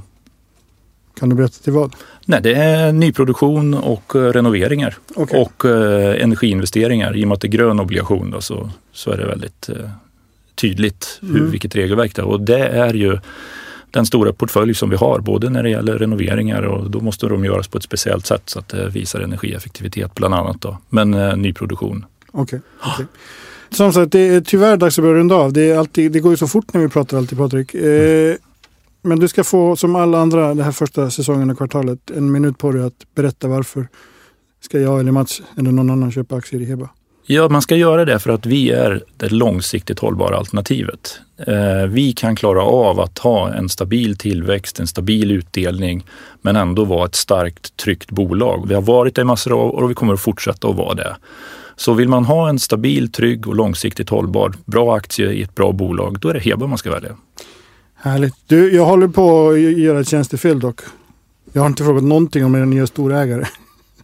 Kan 1.19 1.29
du 1.29 1.35
berätta 1.35 1.63
till 1.63 1.73
vad? 1.73 1.95
Nej, 2.25 2.41
det 2.41 2.53
är 2.53 2.91
nyproduktion 2.91 3.73
och 3.73 4.15
eh, 4.15 4.19
renoveringar 4.19 4.97
okay. 5.15 5.41
och 5.41 5.65
eh, 5.65 6.23
energiinvesteringar. 6.23 7.17
I 7.17 7.23
och 7.23 7.27
med 7.27 7.35
att 7.35 7.41
det 7.41 7.47
är 7.47 7.49
grön 7.49 7.79
obligation 7.79 8.31
då, 8.31 8.41
så, 8.41 8.69
så 8.91 9.11
är 9.11 9.17
det 9.17 9.25
väldigt 9.25 9.69
eh, 9.69 9.89
tydligt 10.55 11.19
hur, 11.21 11.39
mm. 11.39 11.51
vilket 11.51 11.75
regelverk 11.75 12.15
det 12.15 12.21
är. 12.21 12.25
Och 12.25 12.41
det 12.41 12.67
är 12.67 12.93
ju 12.93 13.19
den 13.91 14.05
stora 14.05 14.33
portfölj 14.33 14.73
som 14.73 14.89
vi 14.89 14.95
har, 14.95 15.19
både 15.19 15.49
när 15.49 15.63
det 15.63 15.69
gäller 15.69 15.97
renoveringar 15.97 16.61
och 16.61 16.91
då 16.91 16.99
måste 16.99 17.27
de 17.27 17.45
göras 17.45 17.67
på 17.67 17.77
ett 17.77 17.83
speciellt 17.83 18.25
sätt 18.25 18.43
så 18.45 18.59
att 18.59 18.67
det 18.67 18.89
visar 18.89 19.19
energieffektivitet 19.19 20.15
bland 20.15 20.33
annat. 20.33 20.61
Då. 20.61 20.77
Men 20.89 21.13
eh, 21.13 21.37
nyproduktion. 21.37 22.05
Okej. 22.31 22.61
Okay, 22.79 22.93
okay. 22.93 23.05
Som 23.71 23.93
sagt, 23.93 24.11
det 24.11 24.27
är 24.27 24.41
tyvärr 24.41 24.77
dags 24.77 24.99
att 24.99 25.03
börja 25.03 25.19
runda 25.19 25.35
av. 25.35 25.53
Det, 25.53 25.71
är 25.71 25.77
alltid, 25.77 26.11
det 26.11 26.19
går 26.19 26.31
ju 26.31 26.37
så 26.37 26.47
fort 26.47 26.73
när 26.73 26.81
vi 26.81 26.89
pratar 26.89 27.17
alltid 27.17 27.37
Patrik. 27.37 27.73
Eh, 27.73 28.35
men 29.01 29.19
du 29.19 29.27
ska 29.27 29.43
få, 29.43 29.75
som 29.75 29.95
alla 29.95 30.19
andra, 30.19 30.47
den 30.47 30.65
här 30.65 30.71
första 30.71 31.09
säsongen 31.09 31.49
och 31.49 31.57
kvartalet, 31.57 32.11
en 32.11 32.31
minut 32.31 32.57
på 32.57 32.71
dig 32.71 32.83
att 32.83 33.15
berätta 33.15 33.47
varför 33.47 33.87
ska 34.61 34.79
jag 34.79 34.99
eller 34.99 35.11
Mats 35.11 35.41
eller 35.57 35.71
någon 35.71 35.89
annan 35.89 36.11
köpa 36.11 36.35
aktier 36.35 36.61
i 36.61 36.65
Heba. 36.65 36.89
Ja, 37.31 37.49
man 37.49 37.61
ska 37.61 37.75
göra 37.75 38.05
det 38.05 38.19
för 38.19 38.29
att 38.29 38.45
vi 38.45 38.71
är 38.71 39.03
det 39.17 39.29
långsiktigt 39.29 39.99
hållbara 39.99 40.37
alternativet. 40.37 41.19
Eh, 41.47 41.87
vi 41.89 42.13
kan 42.13 42.35
klara 42.35 42.61
av 42.63 42.99
att 42.99 43.17
ha 43.17 43.53
en 43.53 43.69
stabil 43.69 44.17
tillväxt, 44.17 44.79
en 44.79 44.87
stabil 44.87 45.31
utdelning, 45.31 46.05
men 46.41 46.55
ändå 46.55 46.85
vara 46.85 47.05
ett 47.05 47.15
starkt, 47.15 47.77
tryggt 47.77 48.11
bolag. 48.11 48.67
Vi 48.67 48.73
har 48.73 48.81
varit 48.81 49.15
det 49.15 49.21
i 49.21 49.25
massor 49.25 49.53
av 49.53 49.59
år 49.59 49.81
och 49.81 49.89
vi 49.89 49.95
kommer 49.95 50.13
att 50.13 50.19
fortsätta 50.19 50.67
att 50.67 50.75
vara 50.75 50.93
det. 50.93 51.15
Så 51.79 51.93
vill 51.93 52.09
man 52.09 52.25
ha 52.25 52.49
en 52.49 52.59
stabil, 52.59 53.11
trygg 53.11 53.47
och 53.47 53.55
långsiktigt 53.55 54.09
hållbar, 54.09 54.53
bra 54.65 54.95
aktie 54.95 55.31
i 55.31 55.41
ett 55.41 55.55
bra 55.55 55.71
bolag, 55.71 56.19
då 56.19 56.29
är 56.29 56.33
det 56.33 56.39
Heba 56.39 56.67
man 56.67 56.77
ska 56.77 56.91
välja. 56.91 57.15
Härligt. 57.95 58.35
Du, 58.47 58.75
jag 58.75 58.85
håller 58.85 59.07
på 59.07 59.49
att 59.49 59.59
göra 59.59 59.99
ett 59.99 60.07
tjänstefel 60.07 60.59
dock. 60.59 60.79
Jag 61.53 61.61
har 61.61 61.67
inte 61.67 61.83
frågat 61.83 62.03
någonting 62.03 62.45
om 62.45 62.55
era 62.55 62.65
nya 62.65 62.87
storägare. 62.87 63.47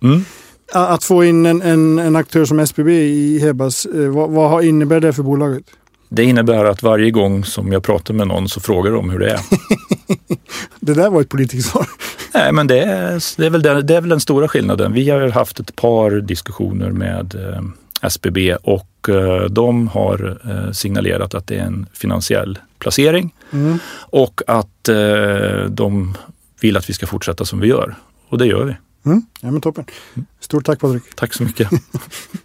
Mm. 0.01 0.21
Att 0.73 1.03
få 1.03 1.23
in 1.23 1.45
en, 1.45 1.61
en, 1.61 1.99
en, 1.99 2.15
aktör 2.15 2.45
som 2.45 2.59
SBB 2.59 2.91
i 2.91 3.39
Hebas, 3.39 3.85
eh, 3.85 4.09
vad, 4.09 4.29
vad 4.29 4.65
innebär 4.65 4.99
det 4.99 5.13
för 5.13 5.23
bolaget? 5.23 5.65
Det 6.09 6.23
innebär 6.23 6.65
att 6.65 6.83
varje 6.83 7.11
gång 7.11 7.43
som 7.43 7.71
jag 7.71 7.83
pratar 7.83 8.13
med 8.13 8.27
någon 8.27 8.49
så 8.49 8.59
frågar 8.59 8.91
de 8.91 9.09
hur 9.09 9.19
det 9.19 9.31
är. 9.31 9.39
det 10.79 10.93
där 10.93 11.09
var 11.09 11.21
ett 11.21 11.29
politiskt 11.29 11.69
svar. 11.69 11.87
Nej, 12.35 12.51
men 12.51 12.67
det 12.67 12.79
är, 12.79 13.37
det, 13.37 13.45
är 13.45 13.49
väl 13.49 13.61
den, 13.61 13.85
det 13.85 13.95
är 13.95 14.01
väl 14.01 14.09
den 14.09 14.19
stora 14.19 14.47
skillnaden. 14.47 14.93
Vi 14.93 15.09
har 15.09 15.29
haft 15.29 15.59
ett 15.59 15.75
par 15.75 16.11
diskussioner 16.11 16.91
med 16.91 17.35
eh, 17.35 17.61
SBB 18.01 18.55
och 18.55 19.09
eh, 19.09 19.43
de 19.43 19.87
har 19.87 20.37
eh, 20.49 20.71
signalerat 20.71 21.33
att 21.33 21.47
det 21.47 21.55
är 21.55 21.63
en 21.63 21.87
finansiell 21.93 22.59
placering 22.79 23.33
mm. 23.51 23.79
och 23.97 24.41
att 24.47 24.89
de 25.67 26.17
vill 26.61 26.77
att 26.77 26.89
vi 26.89 26.93
ska 26.93 27.07
fortsätta 27.07 27.45
som 27.45 27.59
vi 27.59 27.67
gör. 27.67 27.95
Och 28.29 28.37
det 28.37 28.45
gör 28.45 28.63
vi. 28.63 28.75
Mm. 29.05 29.25
Ja, 29.41 29.51
men 29.51 29.61
toppen. 29.61 29.85
Stort 30.39 30.65
tack 30.65 30.79
Patrik. 30.79 31.03
Tack 31.15 31.33
så 31.33 31.43
mycket. 31.43 31.69